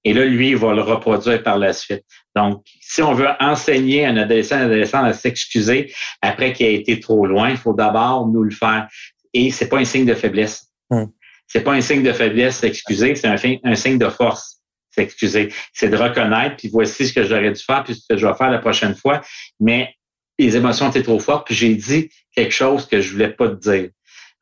Et 0.02 0.14
là, 0.14 0.24
lui, 0.24 0.50
il 0.50 0.56
va 0.56 0.72
le 0.72 0.80
reproduire 0.80 1.42
par 1.42 1.58
la 1.58 1.74
suite. 1.74 2.04
Donc, 2.34 2.64
si 2.80 3.02
on 3.02 3.12
veut 3.12 3.28
enseigner 3.38 4.06
à 4.06 4.08
un 4.08 4.16
adolescent, 4.16 4.56
un 4.56 4.64
adolescent 4.64 5.04
à 5.04 5.12
s'excuser 5.12 5.92
après 6.22 6.54
qu'il 6.54 6.66
a 6.66 6.70
été 6.70 7.00
trop 7.00 7.26
loin, 7.26 7.50
il 7.50 7.58
faut 7.58 7.74
d'abord 7.74 8.26
nous 8.26 8.42
le 8.42 8.50
faire. 8.50 8.88
Et 9.34 9.50
c'est 9.50 9.68
pas 9.68 9.76
un 9.76 9.84
signe 9.84 10.06
de 10.06 10.14
faiblesse. 10.14 10.68
Ce 10.90 11.04
C'est 11.48 11.60
pas 11.60 11.72
un 11.72 11.82
signe 11.82 12.02
de 12.02 12.14
faiblesse 12.14 12.56
s'excuser, 12.56 13.14
c'est 13.14 13.26
un, 13.26 13.36
un, 13.64 13.74
signe 13.74 13.98
de 13.98 14.08
force 14.08 14.62
s'excuser. 14.90 15.52
C'est 15.74 15.90
de 15.90 15.96
reconnaître, 15.96 16.56
puis 16.56 16.70
voici 16.72 17.06
ce 17.06 17.12
que 17.12 17.24
j'aurais 17.24 17.52
dû 17.52 17.62
faire, 17.62 17.84
puis 17.84 17.94
ce 17.94 18.06
que 18.08 18.16
je 18.16 18.26
vais 18.26 18.34
faire 18.34 18.50
la 18.50 18.58
prochaine 18.58 18.94
fois. 18.94 19.20
Mais 19.60 19.94
les 20.38 20.56
émotions 20.56 20.88
étaient 20.88 21.02
trop 21.02 21.18
fortes, 21.18 21.46
puis 21.46 21.54
j'ai 21.54 21.74
dit 21.74 22.08
quelque 22.34 22.54
chose 22.54 22.86
que 22.86 23.02
je 23.02 23.12
voulais 23.12 23.28
pas 23.28 23.50
te 23.50 23.56
dire. 23.56 23.90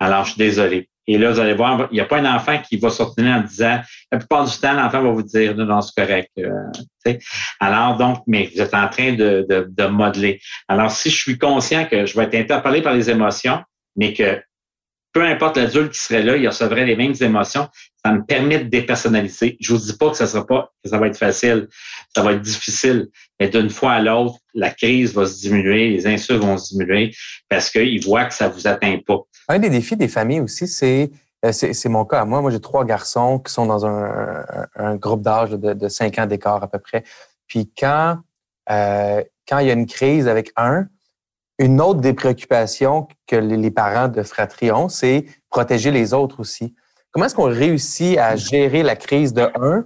Alors, 0.01 0.25
je 0.25 0.31
suis 0.33 0.39
désolé. 0.39 0.89
Et 1.07 1.17
là, 1.17 1.31
vous 1.33 1.41
allez 1.41 1.55
voir, 1.55 1.89
il 1.91 1.95
n'y 1.95 2.01
a 2.01 2.05
pas 2.05 2.19
un 2.19 2.37
enfant 2.37 2.59
qui 2.59 2.77
va 2.77 2.91
sortir 2.91 3.25
en 3.25 3.41
disant, 3.41 3.81
la 4.13 4.19
plupart 4.19 4.45
du 4.45 4.57
temps, 4.59 4.75
l'enfant 4.75 5.03
va 5.03 5.11
vous 5.11 5.23
dire, 5.23 5.57
non, 5.57 5.65
non, 5.65 5.81
c'est 5.81 5.95
correct. 5.95 6.31
Euh, 6.39 7.15
Alors, 7.61 7.97
donc, 7.97 8.23
mais 8.27 8.51
vous 8.55 8.61
êtes 8.61 8.75
en 8.75 8.89
train 8.89 9.13
de, 9.13 9.47
de, 9.49 9.67
de, 9.71 9.87
modeler. 9.87 10.39
Alors, 10.69 10.91
si 10.91 11.09
je 11.09 11.17
suis 11.17 11.39
conscient 11.39 11.87
que 11.87 12.05
je 12.05 12.15
vais 12.15 12.25
être 12.25 12.35
interpellé 12.35 12.83
par 12.83 12.93
les 12.93 13.09
émotions, 13.09 13.63
mais 13.97 14.13
que 14.13 14.39
peu 15.12 15.23
importe 15.23 15.57
l'adulte 15.57 15.92
qui 15.92 16.01
serait 16.01 16.23
là, 16.23 16.37
il 16.37 16.47
recevrait 16.47 16.85
les 16.85 16.97
mêmes 16.97 17.14
émotions. 17.21 17.68
Ça 18.05 18.12
me 18.12 18.25
permet 18.25 18.59
de 18.59 18.68
dépersonnaliser. 18.68 19.57
Je 19.61 19.73
vous 19.73 19.81
dis 19.81 19.97
pas 19.97 20.11
que 20.11 20.16
ça 20.16 20.27
sera 20.27 20.47
pas, 20.47 20.73
que 20.83 20.90
ça 20.90 20.99
va 20.99 21.09
être 21.09 21.16
facile. 21.16 21.68
Ça 22.14 22.23
va 22.23 22.33
être 22.33 22.42
difficile. 22.42 23.09
Mais 23.40 23.49
d'une 23.49 23.71
fois 23.71 23.92
à 23.92 24.01
l'autre, 24.01 24.37
la 24.55 24.71
crise 24.71 25.14
va 25.14 25.27
se 25.27 25.40
diminuer, 25.40 25.90
les 25.90 26.07
insultes 26.07 26.42
vont 26.42 26.57
se 26.57 26.75
diminuer 26.75 27.14
parce 27.49 27.71
qu'ils 27.71 28.05
voient 28.05 28.27
que 28.27 28.35
ça 28.35 28.49
vous 28.49 28.66
atteint 28.66 28.99
pas. 29.07 29.21
Un 29.49 29.59
des 29.59 29.71
défis 29.71 29.97
des 29.97 30.09
familles 30.09 30.40
aussi, 30.40 30.68
c'est 30.68 31.11
euh, 31.44 31.53
c'est 31.53 31.88
mon 31.88 32.05
cas. 32.05 32.25
Moi, 32.25 32.40
moi 32.40 32.51
j'ai 32.51 32.61
trois 32.61 32.85
garçons 32.85 33.38
qui 33.38 33.53
sont 33.53 33.66
dans 33.66 33.87
un, 33.87 34.97
groupe 34.97 35.23
d'âge 35.23 35.51
de, 35.51 35.88
5 35.88 36.18
ans 36.18 36.27
d'écart 36.27 36.62
à 36.62 36.68
peu 36.68 36.79
près. 36.79 37.05
Puis 37.47 37.71
quand, 37.79 38.18
euh, 38.71 39.23
quand 39.49 39.59
il 39.61 39.68
y 39.68 39.71
a 39.71 39.75
une 39.75 39.87
crise 39.87 40.27
avec 40.27 40.51
un, 40.57 40.88
une 41.59 41.81
autre 41.81 42.01
des 42.01 42.12
préoccupations 42.12 43.09
que 43.27 43.37
les 43.37 43.71
parents 43.71 44.09
de 44.09 44.23
fratrie 44.23 44.71
ont, 44.71 44.88
c'est 44.88 45.27
protéger 45.51 45.90
les 45.90 46.14
autres 46.14 46.40
aussi. 46.40 46.75
Comment 47.11 47.27
est-ce 47.27 47.35
qu'on 47.35 47.51
réussit 47.51 48.16
à 48.18 48.37
gérer 48.37 48.83
la 48.83 48.94
crise 48.94 49.33
de 49.33 49.51
un, 49.61 49.85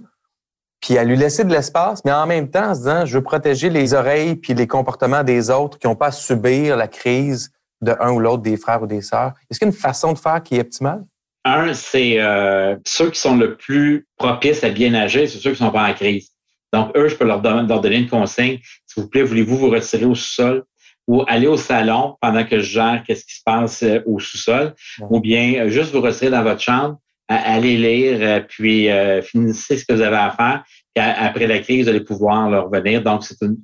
puis 0.81 0.97
à 0.97 1.03
lui 1.03 1.15
laisser 1.15 1.45
de 1.45 1.51
l'espace, 1.51 2.03
mais 2.03 2.11
en 2.11 2.27
même 2.27 2.49
temps 2.49 2.69
en 2.69 2.75
se 2.75 2.79
disant, 2.79 3.05
je 3.05 3.17
veux 3.17 3.23
protéger 3.23 3.69
les 3.69 3.93
oreilles 3.93 4.35
puis 4.35 4.53
les 4.53 4.67
comportements 4.67 5.23
des 5.23 5.49
autres 5.49 5.79
qui 5.79 5.87
n'ont 5.87 5.95
pas 5.95 6.07
à 6.07 6.11
subir 6.11 6.75
la 6.75 6.87
crise 6.87 7.51
de 7.81 7.95
un 7.99 8.11
ou 8.11 8.19
l'autre 8.19 8.43
des 8.43 8.57
frères 8.57 8.83
ou 8.83 8.87
des 8.87 9.01
sœurs? 9.01 9.33
Est-ce 9.49 9.59
qu'il 9.59 9.67
y 9.67 9.71
a 9.71 9.73
une 9.73 9.79
façon 9.79 10.13
de 10.13 10.19
faire 10.19 10.43
qui 10.43 10.57
est 10.57 10.61
optimale? 10.61 11.03
Un, 11.45 11.73
c'est 11.73 12.19
euh, 12.19 12.75
ceux 12.85 13.09
qui 13.11 13.19
sont 13.19 13.35
le 13.35 13.57
plus 13.57 14.07
propices 14.17 14.63
à 14.63 14.69
bien 14.69 14.93
agir, 14.93 15.27
c'est 15.27 15.39
ceux 15.39 15.51
qui 15.51 15.57
sont 15.57 15.71
pas 15.71 15.89
en 15.89 15.93
crise. 15.93 16.29
Donc, 16.71 16.95
eux, 16.97 17.07
je 17.07 17.15
peux 17.15 17.25
leur 17.25 17.41
donner 17.41 17.97
une 17.97 18.09
consigne. 18.09 18.59
S'il 18.87 19.03
vous 19.03 19.09
plaît, 19.09 19.23
voulez-vous 19.23 19.57
vous 19.57 19.69
retirer 19.69 20.05
au 20.05 20.15
sous-sol? 20.15 20.63
Ou 21.07 21.23
aller 21.27 21.47
au 21.47 21.57
salon 21.57 22.15
pendant 22.21 22.43
que 22.45 22.59
je 22.59 22.71
gère 22.71 23.03
qu'est-ce 23.05 23.25
qui 23.25 23.35
se 23.35 23.43
passe 23.45 23.83
euh, 23.83 23.99
au 24.05 24.19
sous-sol, 24.19 24.73
ou 25.09 25.19
bien 25.19 25.55
euh, 25.55 25.69
juste 25.69 25.91
vous 25.93 26.01
retirer 26.01 26.31
dans 26.31 26.43
votre 26.43 26.61
chambre, 26.61 26.97
aller 27.27 27.77
lire, 27.77 28.17
euh, 28.21 28.39
puis 28.41 28.89
finissez 29.23 29.77
ce 29.77 29.85
que 29.85 29.93
vous 29.93 30.01
avez 30.01 30.17
à 30.17 30.31
faire. 30.31 30.63
Puis 30.93 31.03
après 31.03 31.47
la 31.47 31.59
crise, 31.59 31.85
vous 31.85 31.89
allez 31.89 32.03
pouvoir 32.03 32.49
leur 32.49 32.69
revenir. 32.69 33.01
Donc, 33.01 33.23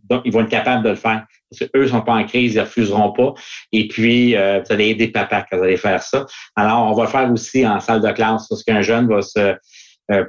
donc, 0.09 0.21
ils 0.25 0.33
vont 0.33 0.41
être 0.41 0.49
capables 0.49 0.83
de 0.83 0.89
le 0.89 0.95
faire. 0.95 1.25
Parce 1.51 1.69
qu'eux 1.69 1.83
ne 1.83 1.87
sont 1.87 2.01
pas 2.01 2.13
en 2.13 2.23
crise, 2.25 2.55
ils 2.55 2.59
refuseront 2.59 3.11
pas. 3.11 3.33
Et 3.71 3.87
puis, 3.87 4.33
vous 4.33 4.73
allez 4.73 4.87
aider 4.87 5.09
papa 5.09 5.45
quand 5.47 5.57
vous 5.57 5.63
allez 5.63 5.77
faire 5.77 6.01
ça. 6.01 6.25
Alors, 6.55 6.89
on 6.89 6.93
va 6.93 7.03
le 7.03 7.09
faire 7.09 7.31
aussi 7.31 7.67
en 7.67 7.79
salle 7.79 8.01
de 8.01 8.11
classe, 8.11 8.47
parce 8.47 8.63
qu'un 8.63 8.81
jeune 8.81 9.07
va 9.07 9.21
se 9.21 9.55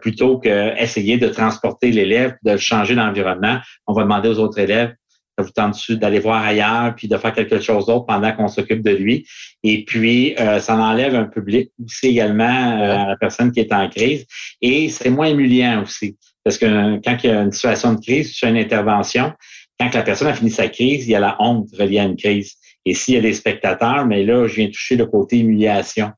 plutôt 0.03 0.39
qu'essayer 0.39 1.17
de 1.17 1.29
transporter 1.29 1.91
l'élève, 1.91 2.37
de 2.45 2.59
changer 2.59 2.95
d'environnement, 2.95 3.61
on 3.87 3.95
va 3.95 4.03
demander 4.03 4.29
aux 4.29 4.39
autres 4.39 4.59
élèves 4.59 4.93
ça 5.39 5.45
vous 5.45 5.51
tente 5.51 5.93
d'aller 5.93 6.21
voir 6.21 6.43
ailleurs, 6.45 6.95
puis 6.97 7.09
de 7.09 7.17
faire 7.17 7.33
quelque 7.33 7.61
chose 7.61 7.87
d'autre 7.87 8.07
pendant 8.07 8.33
qu'on 8.33 8.49
s'occupe 8.49 8.83
de 8.83 8.91
lui? 8.91 9.27
Et 9.63 9.85
puis, 9.85 10.35
euh, 10.39 10.61
ça 10.61 10.77
enlève 10.77 11.15
un 11.15 11.25
public 11.25 11.71
aussi 11.85 12.09
également 12.09 12.45
euh, 12.45 12.97
à 12.97 13.07
la 13.07 13.17
personne 13.17 13.53
qui 13.53 13.61
est 13.61 13.73
en 13.73 13.89
crise. 13.89 14.27
Et 14.61 14.89
c'est 14.89 15.11
moins 15.11 15.31
humiliant 15.31 15.83
aussi. 15.83 16.17
Parce 16.45 16.59
que 16.59 17.01
quand 17.05 17.17
il 17.23 17.31
y 17.31 17.33
a 17.33 17.43
une 17.43 17.53
situation 17.53 17.95
de 17.95 18.01
crise, 18.01 18.33
tu 18.33 18.39
fais 18.41 18.51
une 18.51 18.57
intervention, 18.57 19.33
quand 19.79 19.95
la 19.95 20.03
personne 20.03 20.29
a 20.29 20.35
fini 20.35 20.51
sa 20.51 20.69
crise, 20.69 21.07
il 21.07 21.11
y 21.11 21.15
a 21.15 21.21
la 21.21 21.37
honte 21.39 21.69
reliée 21.79 21.99
à 21.99 22.05
une 22.05 22.17
crise. 22.17 22.55
Et 22.85 22.95
s'il 22.95 23.15
y 23.15 23.19
a 23.19 23.21
des 23.21 23.35
spectateurs, 23.35 24.07
mais 24.07 24.25
là, 24.25 24.47
je 24.47 24.57
viens 24.57 24.67
toucher 24.67 24.97
le 24.97 25.07
côté 25.07 25.39
humiliation. 25.39 26.11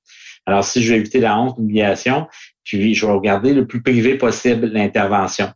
Alors, 0.46 0.64
si 0.64 0.82
je 0.82 0.92
veux 0.92 0.98
éviter 0.98 1.20
la 1.20 1.38
honte, 1.38 1.56
l'humiliation, 1.58 2.26
puis 2.64 2.94
je 2.94 3.06
vais 3.06 3.12
regarder 3.12 3.52
le 3.52 3.66
plus 3.66 3.82
privé 3.82 4.16
possible 4.16 4.66
l'intervention. 4.66 5.50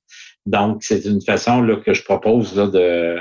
Donc, 0.46 0.82
c'est 0.82 1.04
une 1.04 1.20
façon 1.20 1.60
là, 1.60 1.76
que 1.76 1.92
je 1.92 2.02
propose 2.02 2.56
là, 2.56 2.68
de 2.68 3.18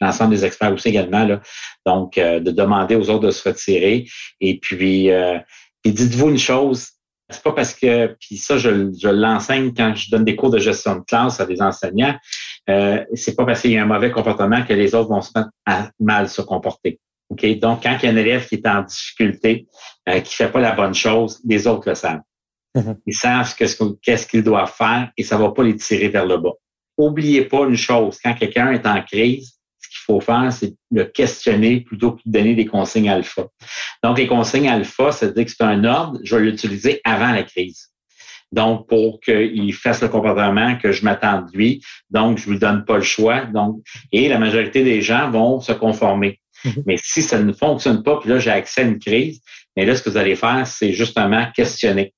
l'ensemble 0.00 0.30
des 0.30 0.44
experts 0.44 0.72
aussi 0.72 0.88
également, 0.88 1.24
là, 1.24 1.40
donc 1.86 2.18
euh, 2.18 2.40
de 2.40 2.50
demander 2.50 2.96
aux 2.96 3.08
autres 3.08 3.26
de 3.26 3.30
se 3.30 3.48
retirer. 3.48 4.06
Et 4.40 4.58
puis, 4.58 5.10
euh, 5.10 5.38
dites-vous 5.84 6.30
une 6.30 6.38
chose, 6.38 6.88
c'est 7.30 7.42
pas 7.42 7.52
parce 7.52 7.74
que, 7.74 8.16
puis 8.20 8.36
ça, 8.36 8.58
je, 8.58 9.08
l'enseigne 9.08 9.72
quand 9.74 9.94
je 9.94 10.10
donne 10.10 10.24
des 10.24 10.36
cours 10.36 10.50
de 10.50 10.58
gestion 10.58 10.96
de 10.96 11.04
classe 11.04 11.40
à 11.40 11.46
des 11.46 11.60
enseignants, 11.60 12.16
euh, 12.68 13.04
c'est 13.14 13.36
pas 13.36 13.44
parce 13.44 13.60
qu'il 13.60 13.72
y 13.72 13.78
a 13.78 13.82
un 13.82 13.86
mauvais 13.86 14.10
comportement 14.10 14.64
que 14.64 14.72
les 14.72 14.94
autres 14.94 15.08
vont 15.08 15.20
se 15.20 15.30
mettre 15.36 15.50
à 15.66 15.90
mal 16.00 16.28
se 16.28 16.42
comporter. 16.42 17.00
OK? 17.30 17.44
Donc, 17.58 17.82
quand 17.82 17.96
il 18.02 18.06
y 18.06 18.08
a 18.08 18.12
un 18.12 18.16
élève 18.16 18.46
qui 18.46 18.56
est 18.56 18.68
en 18.68 18.82
difficulté, 18.82 19.66
euh, 20.08 20.20
qui 20.20 20.34
fait 20.34 20.50
pas 20.50 20.60
la 20.60 20.72
bonne 20.72 20.94
chose, 20.94 21.40
les 21.44 21.66
autres 21.66 21.88
le 21.88 21.94
savent. 21.94 22.20
Mm-hmm. 22.76 22.96
Ils 23.06 23.14
savent 23.14 23.54
qu'est-ce 23.56 24.26
qu'ils 24.26 24.42
doivent 24.42 24.72
faire 24.72 25.10
et 25.16 25.22
ça 25.22 25.38
va 25.38 25.50
pas 25.50 25.64
les 25.64 25.76
tirer 25.76 26.08
vers 26.08 26.26
le 26.26 26.36
bas. 26.36 26.52
Oubliez 26.98 27.42
pas 27.44 27.66
une 27.66 27.76
chose, 27.76 28.18
quand 28.22 28.34
quelqu'un 28.34 28.72
est 28.72 28.86
en 28.86 29.02
crise, 29.02 29.54
ce 29.80 29.88
qu'il 29.88 29.98
faut 30.06 30.20
faire, 30.20 30.52
c'est 30.52 30.74
le 30.90 31.04
questionner 31.04 31.80
plutôt 31.80 32.12
que 32.12 32.22
de 32.24 32.32
donner 32.32 32.54
des 32.54 32.66
consignes 32.66 33.10
alpha. 33.10 33.46
Donc, 34.02 34.18
les 34.18 34.26
consignes 34.26 34.68
alpha, 34.68 35.12
c'est-à-dire 35.12 35.44
que 35.44 35.50
c'est 35.50 35.64
un 35.64 35.84
ordre, 35.84 36.18
je 36.22 36.36
vais 36.36 36.42
l'utiliser 36.42 37.00
avant 37.04 37.32
la 37.32 37.42
crise. 37.42 37.90
Donc, 38.52 38.88
pour 38.88 39.20
qu'il 39.20 39.74
fasse 39.74 40.02
le 40.02 40.08
comportement 40.08 40.76
que 40.76 40.92
je 40.92 41.04
m'attends 41.04 41.42
de 41.42 41.56
lui, 41.56 41.82
donc 42.10 42.38
je 42.38 42.50
lui 42.50 42.58
donne 42.58 42.84
pas 42.84 42.96
le 42.96 43.02
choix. 43.02 43.44
Donc, 43.44 43.80
et 44.12 44.28
la 44.28 44.38
majorité 44.38 44.84
des 44.84 45.02
gens 45.02 45.30
vont 45.30 45.60
se 45.60 45.72
conformer. 45.72 46.40
Mm-hmm. 46.64 46.82
Mais 46.86 46.96
si 47.02 47.22
ça 47.22 47.38
ne 47.38 47.52
fonctionne 47.52 48.02
pas, 48.02 48.18
puis 48.20 48.30
là, 48.30 48.38
j'ai 48.38 48.50
accès 48.50 48.82
à 48.82 48.84
une 48.84 48.98
crise, 48.98 49.40
mais 49.76 49.84
là, 49.84 49.94
ce 49.94 50.02
que 50.02 50.10
vous 50.10 50.16
allez 50.16 50.36
faire, 50.36 50.66
c'est 50.66 50.92
justement 50.92 51.46
questionner. 51.54 52.14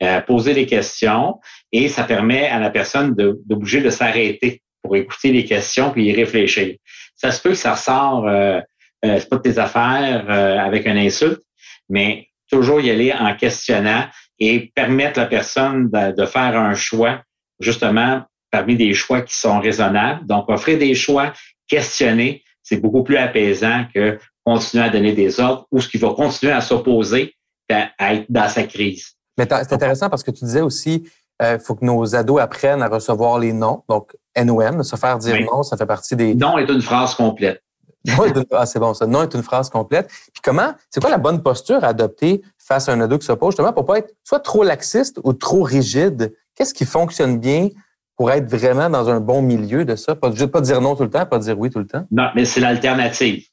Euh, 0.00 0.20
poser 0.20 0.54
des 0.54 0.66
questions 0.66 1.40
et 1.72 1.88
ça 1.88 2.04
permet 2.04 2.46
à 2.46 2.60
la 2.60 2.70
personne 2.70 3.16
de, 3.16 3.40
de 3.44 3.54
bouger, 3.56 3.80
de 3.80 3.90
s'arrêter 3.90 4.62
pour 4.80 4.94
écouter 4.94 5.32
les 5.32 5.44
questions 5.44 5.90
puis 5.90 6.04
y 6.04 6.12
réfléchir. 6.12 6.76
Ça 7.16 7.32
se 7.32 7.42
peut 7.42 7.50
que 7.50 7.56
ça 7.56 7.74
ressort, 7.74 8.28
euh, 8.28 8.60
euh 9.04 9.18
c'est 9.18 9.28
pas 9.28 9.40
tes 9.40 9.58
affaires 9.58 10.24
euh, 10.28 10.56
avec 10.56 10.86
un 10.86 10.96
insulte, 10.96 11.42
mais 11.88 12.28
toujours 12.48 12.80
y 12.80 12.90
aller 12.90 13.12
en 13.12 13.34
questionnant 13.34 14.06
et 14.38 14.70
permettre 14.72 15.18
à 15.18 15.22
la 15.22 15.28
personne 15.28 15.90
de, 15.90 16.14
de 16.14 16.26
faire 16.26 16.56
un 16.56 16.76
choix, 16.76 17.20
justement, 17.58 18.22
parmi 18.52 18.76
des 18.76 18.94
choix 18.94 19.22
qui 19.22 19.34
sont 19.34 19.58
raisonnables. 19.58 20.24
Donc, 20.28 20.48
offrir 20.48 20.78
des 20.78 20.94
choix, 20.94 21.32
questionner, 21.66 22.44
c'est 22.62 22.80
beaucoup 22.80 23.02
plus 23.02 23.16
apaisant 23.16 23.84
que 23.92 24.16
continuer 24.44 24.84
à 24.84 24.90
donner 24.90 25.12
des 25.12 25.40
ordres 25.40 25.66
ou 25.72 25.80
ce 25.80 25.88
qui 25.88 25.98
va 25.98 26.10
continuer 26.10 26.52
à 26.52 26.60
s'opposer 26.60 27.34
à 27.68 28.14
être 28.14 28.26
dans 28.28 28.48
sa 28.48 28.62
crise. 28.62 29.17
Mais 29.38 29.46
c'est 29.48 29.72
intéressant 29.72 30.10
parce 30.10 30.22
que 30.22 30.30
tu 30.30 30.44
disais 30.44 30.60
aussi, 30.60 31.08
il 31.40 31.46
euh, 31.46 31.58
faut 31.58 31.76
que 31.76 31.84
nos 31.84 32.16
ados 32.16 32.40
apprennent 32.40 32.82
à 32.82 32.88
recevoir 32.88 33.38
les 33.38 33.52
noms. 33.52 33.84
Donc, 33.88 34.16
NON, 34.36 34.82
se 34.82 34.96
faire 34.96 35.18
dire 35.18 35.40
non, 35.50 35.62
ça 35.62 35.76
fait 35.76 35.86
partie 35.86 36.16
des. 36.16 36.34
Non 36.34 36.58
est 36.58 36.68
une 36.68 36.82
phrase 36.82 37.14
complète. 37.14 37.62
ah, 38.52 38.66
c'est 38.66 38.78
bon, 38.78 38.94
ça. 38.94 39.06
Non 39.06 39.22
est 39.22 39.34
une 39.34 39.42
phrase 39.42 39.70
complète. 39.70 40.08
Puis 40.08 40.42
comment, 40.42 40.72
c'est 40.90 41.00
quoi 41.00 41.10
la 41.10 41.18
bonne 41.18 41.42
posture 41.42 41.84
à 41.84 41.88
adopter 41.88 42.42
face 42.58 42.88
à 42.88 42.92
un 42.92 43.00
ado 43.00 43.18
qui 43.18 43.26
s'oppose, 43.26 43.52
justement, 43.52 43.72
pour 43.72 43.86
pas 43.86 43.98
être 43.98 44.12
soit 44.24 44.40
trop 44.40 44.64
laxiste 44.64 45.20
ou 45.24 45.32
trop 45.32 45.62
rigide? 45.62 46.34
Qu'est-ce 46.54 46.74
qui 46.74 46.84
fonctionne 46.84 47.38
bien 47.38 47.68
pour 48.16 48.32
être 48.32 48.50
vraiment 48.50 48.90
dans 48.90 49.08
un 49.08 49.20
bon 49.20 49.42
milieu 49.42 49.84
de 49.84 49.94
ça? 49.94 50.16
Pas, 50.16 50.30
pas 50.30 50.60
dire 50.60 50.80
non 50.80 50.96
tout 50.96 51.04
le 51.04 51.10
temps, 51.10 51.24
pas 51.26 51.38
dire 51.38 51.58
oui 51.58 51.70
tout 51.70 51.78
le 51.78 51.86
temps? 51.86 52.04
Non, 52.10 52.28
mais 52.34 52.44
c'est 52.44 52.60
l'alternative. 52.60 53.44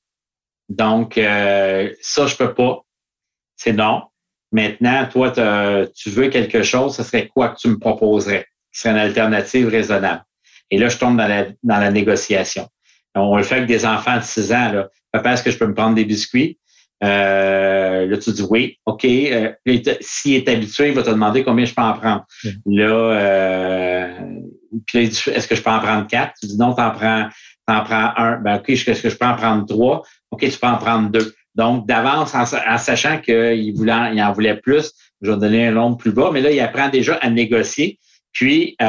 Donc, 0.69 1.17
euh, 1.17 1.91
ça, 2.01 2.25
je 2.25 2.35
peux 2.35 2.53
pas. 2.53 2.81
C'est 3.55 3.73
non. 3.73 4.03
Maintenant, 4.51 5.08
toi, 5.12 5.31
tu 5.31 6.10
veux 6.10 6.29
quelque 6.29 6.63
chose, 6.63 6.95
ce 6.95 7.03
serait 7.03 7.27
quoi 7.27 7.49
que 7.49 7.58
tu 7.58 7.67
me 7.67 7.77
proposerais? 7.77 8.45
Ce 8.71 8.81
serait 8.81 8.91
une 8.91 9.01
alternative 9.01 9.67
raisonnable? 9.67 10.23
Et 10.71 10.77
là, 10.77 10.89
je 10.89 10.97
tombe 10.97 11.17
dans 11.17 11.27
la, 11.27 11.45
dans 11.63 11.79
la 11.79 11.91
négociation. 11.91 12.67
On 13.15 13.38
le 13.38 13.43
fait 13.43 13.55
avec 13.55 13.67
des 13.67 13.86
enfants 13.86 14.17
de 14.17 14.23
6 14.23 14.51
ans. 14.51 14.71
Là. 14.71 14.89
Papa, 15.12 15.34
est-ce 15.34 15.43
que 15.43 15.51
je 15.51 15.58
peux 15.58 15.67
me 15.67 15.73
prendre 15.73 15.95
des 15.95 16.05
biscuits? 16.05 16.60
Euh, 17.03 18.05
là, 18.05 18.17
tu 18.17 18.31
dis 18.31 18.45
oui, 18.49 18.79
OK. 18.86 19.05
Euh, 19.05 19.51
S'il 20.01 20.36
est 20.36 20.49
habitué, 20.49 20.89
il 20.89 20.93
va 20.93 21.03
te 21.03 21.10
demander 21.10 21.43
combien 21.43 21.65
je 21.65 21.73
peux 21.73 21.81
en 21.81 21.93
prendre. 21.93 22.25
Mm. 22.43 22.77
Là, 22.77 22.93
euh, 22.93 24.13
puis 24.86 24.97
là, 24.97 25.03
il 25.03 25.10
dit, 25.10 25.21
est-ce 25.27 25.47
que 25.47 25.55
je 25.55 25.62
peux 25.62 25.69
en 25.69 25.79
prendre 25.79 26.08
quatre? 26.08 26.34
Tu 26.39 26.47
dis 26.47 26.58
non, 26.58 26.73
t'en 26.73 26.91
prends, 26.91 27.29
t'en 27.67 27.84
prends 27.84 28.13
un. 28.17 28.38
Ben, 28.38 28.58
OK, 28.58 28.69
est-ce 28.69 29.01
que 29.01 29.10
je 29.10 29.15
peux 29.15 29.25
en 29.25 29.36
prendre 29.36 29.65
trois? 29.65 30.03
OK, 30.31 30.41
tu 30.41 30.58
peux 30.58 30.67
en 30.67 30.77
prendre 30.77 31.10
deux. 31.10 31.34
Donc, 31.55 31.87
d'avance, 31.87 32.35
en, 32.35 32.45
sachant 32.77 33.19
qu'il 33.19 33.73
voulait, 33.75 34.13
il 34.13 34.21
en 34.21 34.33
voulait 34.33 34.57
plus, 34.57 34.91
je 35.21 35.31
vais 35.31 35.37
donner 35.37 35.67
un 35.67 35.71
nombre 35.71 35.97
plus 35.97 36.11
bas, 36.11 36.29
mais 36.33 36.41
là, 36.41 36.51
il 36.51 36.59
apprend 36.59 36.89
déjà 36.89 37.15
à 37.15 37.29
négocier, 37.29 37.97
puis 38.33 38.75
euh, 38.81 38.85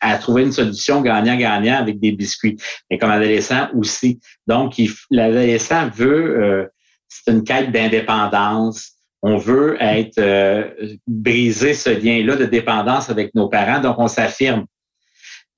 à, 0.00 0.18
trouver 0.18 0.44
une 0.44 0.52
solution 0.52 1.00
gagnant-gagnant 1.02 1.78
avec 1.78 1.98
des 1.98 2.12
biscuits. 2.12 2.56
Mais 2.88 2.98
comme 2.98 3.10
adolescent 3.10 3.68
aussi. 3.74 4.20
Donc, 4.46 4.80
l'adolescent 5.10 5.90
veut, 5.90 6.40
euh, 6.40 6.66
c'est 7.08 7.32
une 7.32 7.42
quête 7.42 7.72
d'indépendance. 7.72 8.92
On 9.22 9.36
veut 9.36 9.76
être 9.80 10.18
euh, 10.18 10.70
briser 11.08 11.74
ce 11.74 11.90
lien-là 11.90 12.36
de 12.36 12.44
dépendance 12.44 13.10
avec 13.10 13.34
nos 13.34 13.48
parents, 13.48 13.80
donc 13.80 13.98
on 13.98 14.08
s'affirme. 14.08 14.64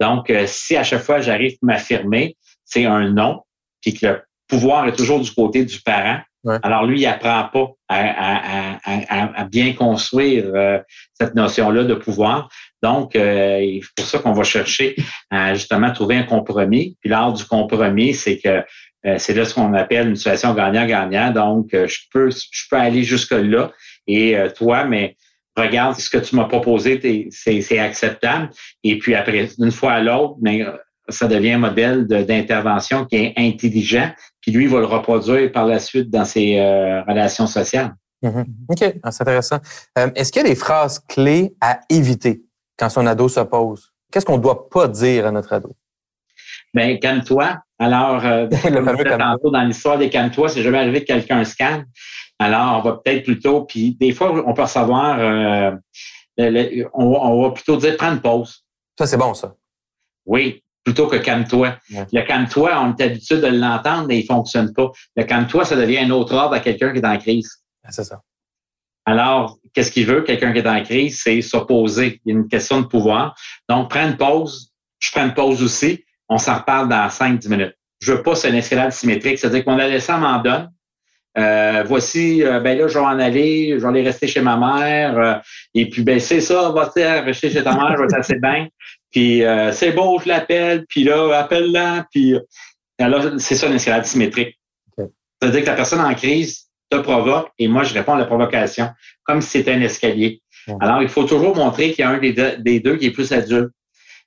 Donc, 0.00 0.32
si 0.46 0.74
à 0.74 0.82
chaque 0.82 1.02
fois 1.02 1.20
j'arrive 1.20 1.52
à 1.62 1.66
m'affirmer, 1.66 2.36
c'est 2.64 2.86
un 2.86 3.10
non, 3.10 3.42
puis 3.82 3.94
que 3.94 4.06
le 4.06 4.22
pouvoir 4.52 4.86
est 4.86 4.92
toujours 4.92 5.18
du 5.18 5.30
côté 5.30 5.64
du 5.64 5.80
parent, 5.80 6.18
Alors 6.62 6.84
lui, 6.84 7.00
il 7.00 7.06
apprend 7.06 7.44
pas 7.44 7.68
à, 7.88 9.44
bien 9.44 9.72
construire 9.72 10.44
euh, 10.54 10.78
cette 11.14 11.34
notion-là 11.34 11.84
de 11.84 11.94
pouvoir. 11.94 12.50
Donc, 12.82 13.16
euh, 13.16 13.80
c'est 13.80 13.94
pour 13.96 14.06
ça 14.06 14.18
qu'on 14.18 14.32
va 14.32 14.44
chercher 14.44 14.94
à 15.30 15.54
justement 15.54 15.90
trouver 15.92 16.16
un 16.16 16.24
compromis. 16.24 16.96
Puis 17.00 17.08
l'art 17.08 17.32
du 17.32 17.44
compromis, 17.44 18.12
c'est 18.12 18.38
que 18.38 18.62
euh, 19.06 19.16
c'est 19.18 19.32
là 19.34 19.46
ce 19.46 19.54
qu'on 19.54 19.72
appelle 19.72 20.08
une 20.08 20.16
situation 20.16 20.52
gagnant-gagnant. 20.52 21.30
Donc, 21.30 21.68
je 21.72 21.98
peux, 22.12 22.28
je 22.30 22.62
peux 22.70 22.76
aller 22.76 23.04
jusque-là. 23.04 23.72
Et 24.06 24.36
toi, 24.54 24.84
mais 24.84 25.16
regarde 25.56 25.96
ce 25.96 26.10
que 26.10 26.18
tu 26.18 26.36
m'as 26.36 26.44
proposé, 26.44 27.30
c'est 27.30 27.78
acceptable. 27.78 28.50
Et 28.84 28.98
puis 28.98 29.14
après, 29.14 29.48
d'une 29.58 29.72
fois 29.72 29.92
à 29.92 30.00
l'autre, 30.00 30.36
mais 30.42 30.66
ça 31.12 31.28
devient 31.28 31.52
un 31.52 31.58
modèle 31.58 32.06
d'intervention 32.06 33.04
qui 33.04 33.16
est 33.16 33.34
intelligent, 33.36 34.10
puis 34.40 34.52
lui 34.52 34.66
va 34.66 34.80
le 34.80 34.86
reproduire 34.86 35.52
par 35.52 35.66
la 35.66 35.78
suite 35.78 36.10
dans 36.10 36.24
ses 36.24 36.58
euh, 36.58 37.02
relations 37.02 37.46
sociales. 37.46 37.94
Mm-hmm. 38.22 38.46
OK, 38.68 38.94
ah, 39.02 39.10
c'est 39.10 39.22
intéressant. 39.22 39.58
Euh, 39.98 40.10
est-ce 40.14 40.32
qu'il 40.32 40.42
y 40.42 40.46
a 40.46 40.48
des 40.48 40.54
phrases 40.54 41.00
clés 41.08 41.54
à 41.60 41.80
éviter 41.88 42.42
quand 42.78 42.88
son 42.88 43.06
ado 43.06 43.28
se 43.28 43.40
pose? 43.40 43.92
Qu'est-ce 44.10 44.26
qu'on 44.26 44.36
ne 44.36 44.42
doit 44.42 44.68
pas 44.68 44.88
dire 44.88 45.26
à 45.26 45.32
notre 45.32 45.52
ado? 45.52 45.74
Bien, 46.74 46.96
calme-toi. 46.96 47.58
Alors, 47.78 48.24
euh, 48.24 48.46
le 48.64 49.50
dans 49.50 49.62
l'histoire 49.62 49.98
des 49.98 50.08
calme-toi, 50.08 50.48
c'est 50.48 50.62
jamais 50.62 50.78
arrivé 50.78 51.00
que 51.00 51.06
quelqu'un 51.06 51.44
se 51.44 51.56
calme. 51.56 51.84
Alors, 52.38 52.78
on 52.78 52.80
va 52.80 53.00
peut-être 53.04 53.24
plutôt, 53.24 53.62
puis 53.64 53.94
des 53.94 54.12
fois, 54.12 54.32
on 54.46 54.54
peut 54.54 54.62
recevoir, 54.62 55.18
euh, 55.18 55.72
on, 56.94 57.42
va 57.42 57.50
plutôt 57.50 57.76
dire 57.76 57.96
prends 57.96 58.12
une 58.12 58.20
pause. 58.20 58.64
Ça, 58.98 59.06
c'est 59.06 59.16
bon, 59.16 59.34
ça. 59.34 59.54
Oui, 60.24 60.61
plutôt 60.84 61.06
que 61.06 61.16
calme-toi. 61.16 61.76
Le 61.90 62.22
calme-toi, 62.22 62.70
on 62.80 62.96
est 62.96 63.02
habitué 63.02 63.38
de 63.38 63.46
l'entendre, 63.46 64.06
mais 64.08 64.18
il 64.18 64.26
fonctionne 64.26 64.72
pas. 64.72 64.90
Le 65.16 65.24
calme-toi, 65.24 65.64
ça 65.64 65.76
devient 65.76 65.98
un 65.98 66.10
autre 66.10 66.34
ordre 66.34 66.54
à 66.54 66.60
quelqu'un 66.60 66.92
qui 66.92 66.98
est 66.98 67.06
en 67.06 67.18
crise. 67.18 67.62
C'est 67.88 68.04
ça. 68.04 68.20
Alors, 69.04 69.58
qu'est-ce 69.74 69.90
qu'il 69.90 70.06
veut, 70.06 70.22
quelqu'un 70.22 70.52
qui 70.52 70.58
est 70.58 70.68
en 70.68 70.82
crise? 70.82 71.20
C'est 71.22 71.40
s'opposer. 71.42 72.20
Il 72.24 72.32
y 72.32 72.36
a 72.36 72.38
une 72.38 72.48
question 72.48 72.80
de 72.80 72.86
pouvoir. 72.86 73.34
Donc, 73.68 73.90
prends 73.90 74.06
une 74.06 74.16
pause. 74.16 74.72
Je 75.00 75.10
prends 75.10 75.24
une 75.24 75.34
pause 75.34 75.62
aussi. 75.62 76.04
On 76.28 76.38
s'en 76.38 76.58
reparle 76.58 76.88
dans 76.88 77.08
5-10 77.08 77.48
minutes. 77.48 77.74
Je 78.00 78.12
veux 78.12 78.22
pas 78.22 78.34
ce 78.34 78.48
escalade 78.48 78.92
symétrique. 78.92 79.38
C'est-à-dire 79.38 79.64
que 79.64 79.70
mon 79.70 79.78
adolescent 79.78 80.18
m'en 80.18 80.40
donne. 80.40 80.70
Euh, 81.38 81.82
voici, 81.86 82.44
euh, 82.44 82.60
ben 82.60 82.76
là, 82.76 82.88
je 82.88 82.94
vais 82.94 83.04
en 83.04 83.18
aller, 83.18 83.74
je 83.78 83.82
vais 83.82 83.88
aller 83.88 84.02
rester 84.02 84.26
chez 84.26 84.42
ma 84.42 84.56
mère. 84.56 85.18
Euh, 85.18 85.34
et 85.74 85.88
puis, 85.88 86.02
ben, 86.02 86.20
c'est 86.20 86.40
ça, 86.40 86.70
va-t-il 86.70 87.06
rester 87.06 87.50
chez 87.50 87.64
ta 87.64 87.74
mère, 87.74 87.96
je 87.96 88.02
vais 88.02 88.14
assez 88.14 88.38
bien. 88.38 88.68
Puis 89.12 89.44
euh, 89.44 89.72
c'est 89.72 89.92
beau, 89.92 90.18
je 90.20 90.28
l'appelle, 90.28 90.86
puis 90.88 91.04
là, 91.04 91.38
appelle-la, 91.38 92.06
puis 92.10 92.34
alors 92.98 93.38
c'est 93.38 93.54
ça 93.54 93.68
l'escalade 93.68 94.06
symétrique. 94.06 94.58
C'est-à-dire 95.40 95.62
que 95.62 95.66
la 95.66 95.74
personne 95.74 96.00
en 96.00 96.14
crise 96.14 96.68
te 96.88 96.96
provoque 96.96 97.50
et 97.58 97.68
moi, 97.68 97.82
je 97.82 97.94
réponds 97.94 98.14
à 98.14 98.18
la 98.18 98.26
provocation, 98.26 98.90
comme 99.24 99.40
si 99.40 99.50
c'était 99.50 99.72
un 99.72 99.80
escalier. 99.80 100.40
Alors, 100.80 101.02
il 101.02 101.08
faut 101.08 101.24
toujours 101.24 101.56
montrer 101.56 101.90
qu'il 101.90 102.00
y 102.00 102.02
a 102.02 102.10
un 102.10 102.18
des 102.18 102.80
deux, 102.80 102.96
qui 102.96 103.06
est 103.06 103.10
plus 103.10 103.32
adulte. 103.32 103.72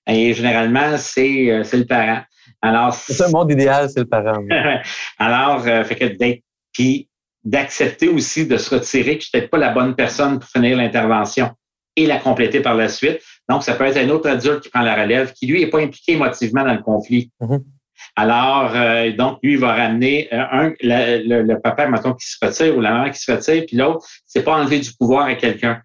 Et 0.08 0.34
généralement, 0.34 0.98
c'est 0.98 1.50
euh, 1.50 1.64
le 1.72 1.86
parent. 1.86 2.22
Alors, 2.62 2.94
c'est 2.94 3.24
un 3.24 3.30
monde 3.30 3.52
idéal, 3.52 3.90
c'est 3.90 4.02
le 4.02 4.06
parent. 4.06 4.44
Alors, 5.18 5.66
euh, 5.66 5.84
fait 5.84 5.96
que 5.96 6.06
d'être 6.06 6.42
puis 6.74 7.08
d'accepter 7.44 8.10
aussi 8.10 8.46
de 8.46 8.58
se 8.58 8.76
retirer 8.76 9.18
que 9.18 9.24
je 9.24 9.30
suis 9.30 9.32
peut-être 9.32 9.50
pas 9.50 9.58
la 9.58 9.70
bonne 9.70 9.96
personne 9.96 10.40
pour 10.40 10.50
finir 10.50 10.78
l'intervention 10.78 11.52
et 11.96 12.06
la 12.06 12.18
compléter 12.18 12.60
par 12.60 12.76
la 12.76 12.90
suite. 12.90 13.22
Donc, 13.50 13.64
ça 13.64 13.76
peut 13.76 13.86
être 13.86 13.98
un 13.98 14.10
autre 14.10 14.30
adulte 14.30 14.62
qui 14.62 14.70
prend 14.70 14.82
la 14.82 15.02
relève, 15.02 15.34
qui 15.34 15.46
lui 15.46 15.60
n'est 15.60 15.70
pas 15.70 15.80
impliqué 15.80 16.14
émotivement 16.14 16.64
dans 16.64 16.74
le 16.74 16.82
conflit. 16.82 17.32
Mm-hmm. 17.42 17.62
Alors, 18.16 18.72
euh, 18.76 19.12
donc, 19.12 19.40
lui, 19.44 19.54
il 19.54 19.60
va 19.60 19.74
ramener 19.76 20.28
euh, 20.34 20.44
un, 20.52 20.74
le, 20.82 21.56
papa, 21.56 21.88
mettons, 21.88 22.14
qui 22.14 22.28
se 22.28 22.38
retire 22.42 22.78
ou 22.78 22.82
la 22.82 22.92
maman 22.92 23.12
qui 23.12 23.20
se 23.20 23.32
retire, 23.32 23.64
puis 23.68 23.78
l'autre, 23.78 24.06
c'est 24.26 24.44
pas 24.44 24.56
enlever 24.56 24.80
du 24.80 24.92
pouvoir 24.94 25.26
à 25.26 25.36
quelqu'un. 25.36 25.82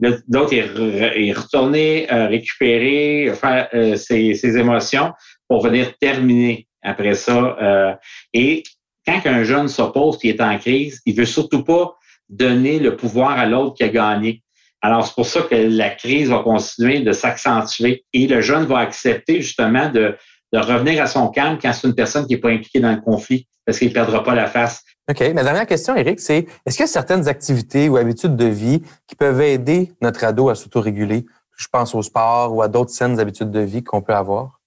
L'autre 0.00 0.52
est, 0.52 1.32
retourné, 1.32 2.12
euh, 2.12 2.28
récupérer, 2.28 3.32
faire 3.34 3.68
ses, 3.96 4.34
ses, 4.34 4.58
émotions 4.58 5.12
pour 5.48 5.62
venir 5.62 5.96
terminer 5.98 6.68
après 6.82 7.14
ça. 7.14 7.98
et 8.34 8.62
quand 9.06 9.22
un 9.24 9.42
jeune 9.42 9.68
s'oppose 9.68 10.18
et 10.22 10.30
est 10.30 10.40
en 10.42 10.58
crise, 10.58 11.00
il 11.06 11.14
veut 11.14 11.24
surtout 11.24 11.64
pas 11.64 11.96
donner 12.28 12.78
le 12.78 12.94
pouvoir 12.96 13.38
à 13.38 13.46
l'autre 13.46 13.74
qui 13.76 13.84
a 13.84 13.88
gagné. 13.88 14.42
Alors, 14.82 15.06
c'est 15.06 15.14
pour 15.14 15.26
ça 15.26 15.42
que 15.42 15.54
la 15.54 15.90
crise 15.90 16.28
va 16.28 16.40
continuer 16.40 17.00
de 17.00 17.12
s'accentuer 17.12 18.04
et 18.12 18.26
le 18.26 18.40
jeune 18.40 18.64
va 18.64 18.78
accepter 18.78 19.40
justement 19.40 19.88
de, 19.90 20.16
revenir 20.52 21.02
à 21.02 21.06
son 21.06 21.28
calme 21.28 21.58
quand 21.60 21.70
c'est 21.74 21.86
une 21.86 21.94
personne 21.94 22.26
qui 22.26 22.34
n'est 22.34 22.40
pas 22.40 22.48
impliquée 22.48 22.80
dans 22.80 22.92
le 22.92 23.00
conflit 23.00 23.46
parce 23.66 23.78
qu'il 23.78 23.88
ne 23.88 23.92
perdra 23.92 24.22
pas 24.24 24.34
la 24.34 24.46
face. 24.46 24.82
OK. 25.10 25.20
Ma 25.34 25.42
dernière 25.42 25.66
question, 25.66 25.94
Eric, 25.94 26.18
c'est 26.18 26.46
est-ce 26.64 26.76
qu'il 26.76 26.84
y 26.84 26.88
a 26.88 26.92
certaines 26.92 27.28
activités 27.28 27.90
ou 27.90 27.98
habitudes 27.98 28.36
de 28.36 28.46
vie 28.46 28.80
qui 29.06 29.16
peuvent 29.16 29.40
aider 29.42 29.92
notre 30.00 30.24
ado 30.24 30.48
à 30.48 30.54
s'autoréguler? 30.54 31.26
Je 31.58 31.66
pense 31.70 31.94
au 31.94 32.00
sport 32.00 32.54
ou 32.54 32.62
à 32.62 32.68
d'autres 32.68 32.90
saines 32.90 33.20
habitudes 33.20 33.50
de 33.50 33.60
vie 33.60 33.84
qu'on 33.84 34.00
peut 34.00 34.14
avoir. 34.14 34.60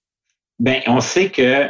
Bien, 0.60 0.82
on 0.88 1.00
sait 1.00 1.30
que 1.30 1.69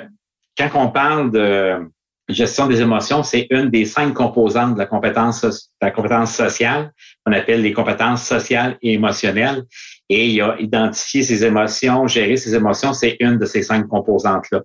quand 0.57 0.69
on 0.73 0.89
parle 0.89 1.31
de, 1.31 1.89
gestion 2.29 2.67
des 2.67 2.81
émotions, 2.81 3.23
c'est 3.23 3.47
une 3.49 3.69
des 3.69 3.85
cinq 3.85 4.13
composantes 4.13 4.75
de 4.75 4.79
la 4.79 4.85
compétence, 4.85 5.41
de 5.41 5.51
la 5.81 5.91
compétence 5.91 6.33
sociale, 6.35 6.91
qu'on 7.25 7.33
appelle 7.33 7.61
les 7.61 7.73
compétences 7.73 8.23
sociales 8.23 8.77
et 8.81 8.93
émotionnelles. 8.93 9.63
Et 10.09 10.27
il 10.27 10.41
a 10.41 10.55
identifié 10.59 11.21
ses 11.21 11.45
émotions, 11.45 12.07
gérer 12.07 12.37
ses 12.37 12.55
émotions, 12.55 12.93
c'est 12.93 13.17
une 13.19 13.37
de 13.37 13.45
ces 13.45 13.61
cinq 13.61 13.87
composantes-là. 13.87 14.61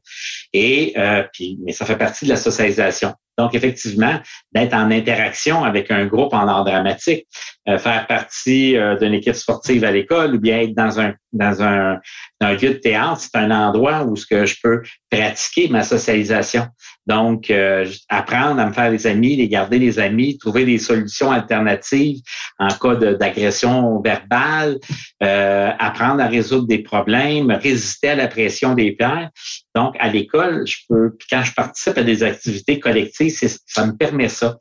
Et 0.53 0.95
euh, 0.97 1.23
puis, 1.33 1.59
mais 1.65 1.73
ça 1.73 1.85
fait 1.85 1.99
partie 1.99 2.25
de 2.25 2.31
la 2.31 2.37
socialisation. 2.37 3.15
Donc, 3.37 3.55
effectivement, 3.55 4.21
d'être 4.53 4.75
en 4.75 4.91
interaction 4.91 5.65
avec 5.65 5.91
un 5.91 6.07
groupe 6.07 6.33
en 6.33 6.47
art 6.47 6.65
dramatique, 6.65 7.27
euh, 7.69 7.79
faire 7.79 8.07
partie 8.07 8.77
euh, 8.77 8.97
d'une 8.97 9.15
équipe 9.15 9.35
sportive 9.35 9.85
à 9.85 9.91
l'école 9.91 10.35
ou 10.35 10.39
bien 10.39 10.61
être 10.61 10.75
dans 10.75 11.01
un 11.01 11.15
dans 11.33 11.63
un, 11.65 11.99
un 12.41 12.53
lieu 12.53 12.69
de 12.69 12.75
théâtre, 12.75 13.21
c'est 13.21 13.37
un 13.37 13.51
endroit 13.51 14.05
où 14.05 14.15
ce 14.15 14.25
que 14.25 14.47
je 14.47 14.55
peux 14.63 14.83
pratiquer 15.11 15.67
ma 15.69 15.83
socialisation. 15.83 16.69
Donc, 17.09 17.51
euh, 17.51 17.87
apprendre 18.09 18.61
à 18.61 18.67
me 18.67 18.73
faire 18.73 18.93
des 18.93 19.09
amis, 19.09 19.35
les 19.35 19.49
garder 19.49 19.81
des 19.81 19.99
amis, 19.99 20.39
trouver 20.39 20.65
des 20.65 20.79
solutions 20.79 21.33
alternatives 21.33 22.21
en 22.61 22.69
cas 22.69 22.95
d'agression 22.95 24.01
verbale, 24.01 24.79
apprendre 25.21 26.23
à 26.23 26.29
résoudre 26.29 26.69
des 26.69 26.79
problèmes, 26.79 27.51
résister 27.51 28.11
à 28.11 28.15
la 28.15 28.29
pression 28.29 28.75
des 28.75 28.93
pairs. 28.93 29.31
Donc, 29.75 29.97
à 29.99 30.09
l'école, 30.09 30.67
je 30.67 30.77
peux, 30.89 31.17
quand 31.29 31.43
je 31.43 31.53
participe 31.53 31.99
à 31.99 32.05
des 32.05 32.23
activités 32.23 32.79
collectives, 32.79 33.35
ça 33.67 33.87
me 33.87 33.97
permet 33.97 34.29
ça. 34.29 34.57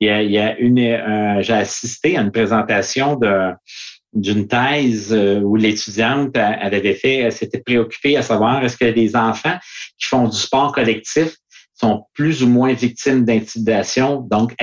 Il 0.00 0.08
y 0.08 0.38
a, 0.38 0.58
une, 0.58 1.42
j'ai 1.42 1.52
assisté 1.54 2.16
à 2.18 2.20
une 2.20 2.32
présentation 2.32 3.18
d'une 4.12 4.48
thèse 4.48 5.12
euh, 5.12 5.40
où 5.40 5.56
l'étudiante 5.56 6.30
elle 6.34 6.74
avait 6.74 6.94
fait, 6.94 7.30
s'était 7.30 7.60
préoccupée 7.60 8.16
à 8.16 8.22
savoir 8.22 8.64
est-ce 8.64 8.76
que 8.76 8.86
les 8.86 9.14
enfants 9.14 9.58
qui 9.98 10.06
font 10.06 10.26
du 10.26 10.36
sport 10.36 10.72
collectif 10.72 11.36
sont 11.74 12.04
plus 12.14 12.42
ou 12.42 12.48
moins 12.48 12.72
victimes 12.72 13.24
d'intimidation, 13.24 14.20
donc 14.22 14.54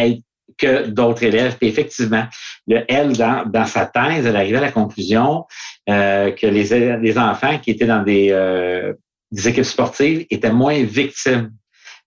que 0.57 0.87
d'autres 0.87 1.23
élèves. 1.23 1.57
Puis 1.57 1.67
effectivement, 1.67 2.25
le, 2.67 2.83
elle, 2.87 3.13
dans, 3.13 3.45
dans 3.45 3.65
sa 3.65 3.85
thèse, 3.85 4.25
elle 4.25 4.35
arrivait 4.35 4.57
à 4.57 4.61
la 4.61 4.71
conclusion 4.71 5.45
euh, 5.89 6.31
que 6.31 6.47
les, 6.47 6.97
les 6.97 7.17
enfants 7.17 7.59
qui 7.59 7.71
étaient 7.71 7.85
dans 7.85 8.03
des, 8.03 8.29
euh, 8.31 8.93
des 9.31 9.47
équipes 9.47 9.65
sportives 9.65 10.25
étaient 10.29 10.51
moins 10.51 10.83
victimes 10.83 11.51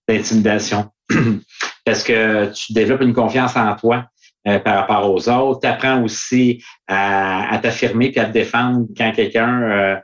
d'intimidation. 0.07 0.89
parce 1.85 2.03
que 2.03 2.51
tu 2.53 2.73
développes 2.73 3.01
une 3.01 3.13
confiance 3.13 3.55
en 3.55 3.75
toi 3.75 4.05
euh, 4.47 4.59
par 4.59 4.75
rapport 4.75 5.11
aux 5.11 5.29
autres. 5.29 5.61
Tu 5.61 5.67
apprends 5.67 6.03
aussi 6.03 6.63
à, 6.87 7.59
t'affirmer 7.61 8.11
et 8.13 8.19
à 8.19 8.25
te 8.25 8.31
défendre 8.31 8.85
quand 8.95 9.11
quelqu'un 9.11 9.61
euh, 9.63 9.95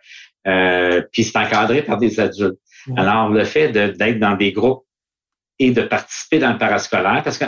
euh, 0.47 1.01
puis 1.11 1.23
c'est 1.23 1.37
encadré 1.37 1.81
par 1.81 1.97
des 1.97 2.19
adultes. 2.19 2.59
Alors, 2.97 3.29
le 3.29 3.43
fait 3.43 3.69
d'être 3.69 4.19
dans 4.19 4.35
des 4.35 4.51
groupes 4.51 4.84
et 5.59 5.71
de 5.71 5.81
participer 5.81 6.39
dans 6.39 6.51
le 6.51 6.57
parascolaire, 6.57 7.21
parce 7.23 7.37
que 7.37 7.45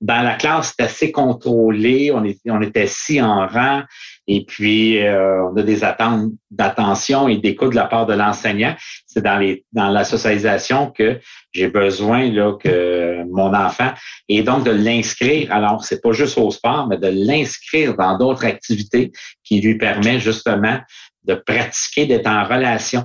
dans 0.00 0.22
la 0.22 0.34
classe, 0.34 0.74
c'est 0.76 0.84
assez 0.84 1.12
contrôlé, 1.12 2.10
on, 2.10 2.24
est, 2.24 2.40
on 2.48 2.60
est 2.62 2.76
assis 2.76 3.20
en 3.20 3.46
rang, 3.46 3.82
et 4.26 4.44
puis 4.44 5.02
euh, 5.02 5.44
on 5.44 5.56
a 5.56 5.62
des 5.62 5.84
attentes 5.84 6.30
d'attention 6.50 7.28
et 7.28 7.36
d'écoute 7.36 7.70
de 7.70 7.76
la 7.76 7.84
part 7.84 8.06
de 8.06 8.14
l'enseignant. 8.14 8.74
C'est 9.06 9.22
dans 9.22 9.38
les 9.38 9.64
dans 9.72 9.90
la 9.90 10.04
socialisation 10.04 10.90
que 10.90 11.20
j'ai 11.52 11.68
besoin 11.68 12.30
là 12.30 12.54
que 12.54 13.22
mon 13.30 13.54
enfant 13.54 13.92
et 14.28 14.42
donc 14.42 14.64
de 14.64 14.70
l'inscrire. 14.70 15.52
Alors 15.52 15.84
c'est 15.84 16.00
pas 16.00 16.12
juste 16.12 16.38
au 16.38 16.50
sport, 16.50 16.86
mais 16.88 16.96
de 16.96 17.08
l'inscrire 17.08 17.94
dans 17.96 18.16
d'autres 18.16 18.46
activités 18.46 19.12
qui 19.42 19.60
lui 19.60 19.76
permet 19.76 20.18
justement 20.18 20.78
de 21.24 21.34
pratiquer, 21.34 22.06
d'être 22.06 22.26
en 22.26 22.44
relation. 22.44 23.04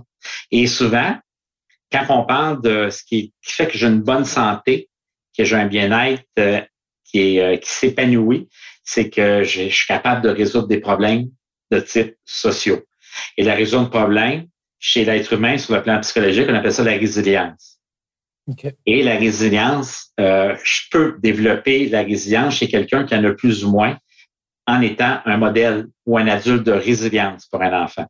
Et 0.52 0.67
souvent, 0.67 1.15
quand 1.91 2.06
on 2.10 2.25
parle 2.25 2.62
de 2.62 2.89
ce 2.89 3.04
qui, 3.04 3.34
fait 3.41 3.67
que 3.67 3.78
j'ai 3.78 3.88
une 3.88 4.02
bonne 4.02 4.25
santé, 4.25 4.89
que 5.38 5.43
j'ai 5.43 5.56
un 5.56 5.67
bien-être 5.67 6.23
euh, 6.38 6.62
qui, 7.04 7.39
euh, 7.39 7.58
qui 7.58 7.69
s'épanouit, 7.69 8.47
c'est 8.84 9.10
que 9.10 9.43
je, 9.43 9.69
suis 9.69 9.88
capable 9.88 10.21
de 10.21 10.30
résoudre 10.30 10.67
des 10.67 10.80
problèmes 10.80 11.30
de 11.71 11.80
type 11.80 12.15
sociaux. 12.25 12.84
Et 13.38 13.43
la 13.43 13.54
résolution 13.54 13.84
de 13.84 13.89
problèmes, 13.89 14.47
chez 14.80 15.06
l'être 15.06 15.34
humain, 15.34 15.58
sur 15.58 15.75
le 15.75 15.84
plan 15.84 15.99
psychologique, 16.02 16.47
on 16.49 16.56
appelle 16.56 16.73
ça 16.73 16.84
la 16.84 16.93
résilience. 16.93 17.80
Et 18.86 19.04
la 19.04 19.17
résilience, 19.17 20.12
euh, 20.19 20.56
je 20.63 20.82
peux 20.89 21.17
développer 21.19 21.88
la 21.88 22.02
résilience 22.02 22.56
chez 22.56 22.67
quelqu'un 22.67 23.04
qui 23.04 23.13
en 23.15 23.23
a 23.23 23.32
plus 23.32 23.63
ou 23.63 23.71
moins 23.71 23.97
en 24.69 24.82
étant 24.82 25.19
un 25.25 25.38
modèle 25.38 25.88
ou 26.05 26.17
un 26.17 26.27
adulte 26.27 26.63
de 26.63 26.71
résilience 26.71 27.47
pour 27.47 27.62
un 27.62 27.84
enfant. 27.84 28.05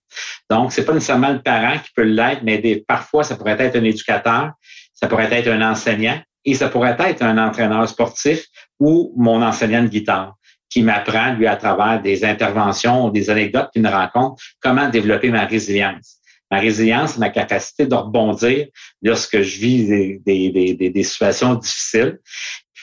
Donc, 0.49 0.73
c'est 0.73 0.83
pas 0.83 0.93
nécessairement 0.93 1.31
le 1.31 1.41
parent 1.41 1.77
qui 1.79 1.89
peut 1.95 2.03
l'être, 2.03 2.41
mais 2.43 2.83
parfois, 2.85 3.23
ça 3.23 3.35
pourrait 3.37 3.57
être 3.59 3.77
un 3.77 3.83
éducateur, 3.83 4.51
ça 4.93 5.07
pourrait 5.07 5.31
être 5.31 5.47
un 5.47 5.61
enseignant 5.61 6.19
et 6.43 6.55
ça 6.55 6.67
pourrait 6.67 6.97
être 6.99 7.21
un 7.21 7.37
entraîneur 7.37 7.87
sportif 7.87 8.45
ou 8.79 9.13
mon 9.17 9.41
enseignant 9.41 9.83
de 9.83 9.87
guitare 9.87 10.35
qui 10.69 10.83
m'apprend, 10.83 11.33
lui, 11.33 11.47
à 11.47 11.55
travers 11.55 12.01
des 12.01 12.23
interventions, 12.23 13.09
des 13.09 13.29
anecdotes, 13.29 13.69
une 13.75 13.87
rencontre, 13.87 14.43
comment 14.61 14.89
développer 14.89 15.29
ma 15.29 15.45
résilience. 15.45 16.17
Ma 16.51 16.59
résilience, 16.59 17.17
ma 17.17 17.29
capacité 17.29 17.85
de 17.85 17.95
rebondir 17.95 18.67
lorsque 19.01 19.41
je 19.41 19.59
vis 19.59 20.19
des 20.25 21.03
situations 21.03 21.55
difficiles. 21.55 22.19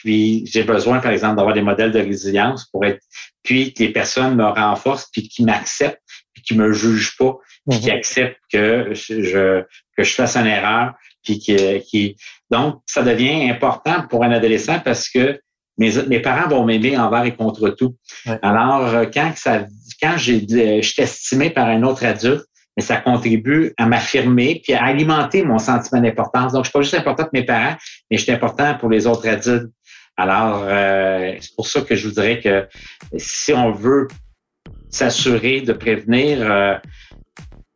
Puis 0.07 0.47
j'ai 0.47 0.62
besoin, 0.62 1.01
par 1.01 1.11
exemple, 1.11 1.35
d'avoir 1.35 1.53
des 1.53 1.62
modèles 1.62 1.90
de 1.90 1.99
résilience 1.99 2.66
pour 2.66 2.85
être, 2.85 3.01
puis 3.42 3.75
que 3.75 3.83
les 3.83 3.88
personnes 3.88 4.37
me 4.37 4.45
renforcent, 4.45 5.09
puis 5.12 5.29
qui 5.29 5.42
m'acceptent, 5.42 6.01
puis 6.33 6.45
qui 6.45 6.55
me 6.57 6.73
jugent 6.73 7.16
pas, 7.19 7.37
puis 7.69 7.81
qui 7.81 7.90
mhm. 7.90 7.97
acceptent 7.97 8.38
que 8.53 8.90
je, 8.92 9.64
que 9.97 10.05
je 10.05 10.14
fasse 10.14 10.37
une 10.37 10.47
erreur, 10.47 10.95
puis 11.25 11.40
qui, 11.40 11.57
qui, 11.81 12.16
donc 12.53 12.83
ça 12.87 13.03
devient 13.03 13.51
important 13.51 14.07
pour 14.09 14.23
un 14.23 14.31
adolescent 14.31 14.79
parce 14.79 15.09
que 15.09 15.40
mes, 15.77 16.01
mes 16.05 16.21
parents 16.21 16.49
vont 16.49 16.64
m'aimer 16.64 16.97
envers 16.97 17.25
et 17.25 17.35
contre 17.35 17.71
tout. 17.71 17.97
Alors 18.42 19.11
quand 19.12 19.33
ça, 19.35 19.66
quand 20.01 20.16
j'ai, 20.19 20.47
je 20.49 20.88
suis 20.88 21.03
estimé 21.03 21.51
par 21.51 21.66
un 21.66 21.83
autre 21.83 22.05
adulte, 22.05 22.47
mais 22.77 22.83
ça 22.83 22.99
contribue 22.99 23.73
à 23.77 23.87
m'affirmer 23.87 24.61
puis 24.62 24.75
à 24.75 24.85
alimenter 24.85 25.42
mon 25.42 25.59
sentiment 25.59 26.01
d'importance. 26.01 26.53
Donc, 26.53 26.64
je 26.64 26.71
suis 26.71 26.79
pas 26.79 26.83
juste 26.83 26.95
important 26.95 27.25
pour 27.25 27.33
mes 27.33 27.45
parents, 27.45 27.75
mais 28.11 28.19
je 28.19 28.23
suis 28.23 28.33
important 28.33 28.75
pour 28.77 28.90
les 28.90 29.07
autres 29.07 29.27
adultes. 29.27 29.73
Alors, 30.16 30.62
euh, 30.64 31.35
c'est 31.40 31.55
pour 31.55 31.66
ça 31.66 31.83
que 31.83 31.94
je 31.94 32.09
vous 32.09 32.14
dirais 32.14 32.40
que 32.40 32.66
si 33.18 33.52
on 33.52 33.72
veut 33.72 34.09
s'assurer 34.88 35.61
de 35.61 35.72
prévenir, 35.74 36.38
euh, 36.40 36.74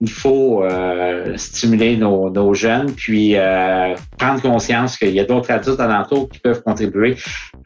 il 0.01 0.11
faut 0.11 0.65
euh, 0.65 1.37
stimuler 1.37 1.99
nos, 1.99 2.31
nos, 2.31 2.55
jeunes, 2.55 2.93
puis 2.95 3.35
prendre 4.17 4.41
conscience 4.41 4.97
qu'il 4.97 5.11
y 5.11 5.21
a 5.21 5.25
d'autres 5.25 5.51
adultes 5.51 5.81
alentours 5.81 6.31
qui 6.31 6.39
peuvent 6.39 6.63
contribuer 6.63 7.17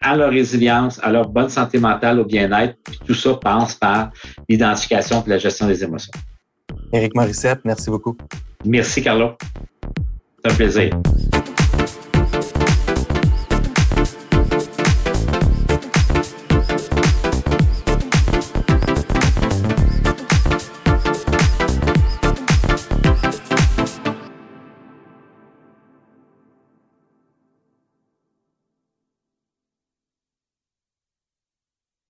à 0.00 0.16
leur 0.16 0.30
résilience, 0.30 0.98
à 1.04 1.12
leur 1.12 1.28
bonne 1.28 1.48
santé 1.48 1.78
mentale, 1.78 2.18
au 2.18 2.24
bien-être. 2.24 2.74
Tout 3.06 3.14
ça 3.14 3.34
passe 3.34 3.76
par 3.76 4.10
l'identification 4.48 5.22
et 5.24 5.30
la 5.30 5.38
gestion 5.38 5.68
des 5.68 5.84
émotions. 5.84 6.12
Éric 6.92 7.14
Morissette, 7.14 7.60
merci 7.64 7.88
beaucoup. 7.88 8.16
Merci, 8.64 9.02
Carlo. 9.02 9.36
C'est 10.44 10.52
un 10.52 10.54
plaisir. 10.56 10.90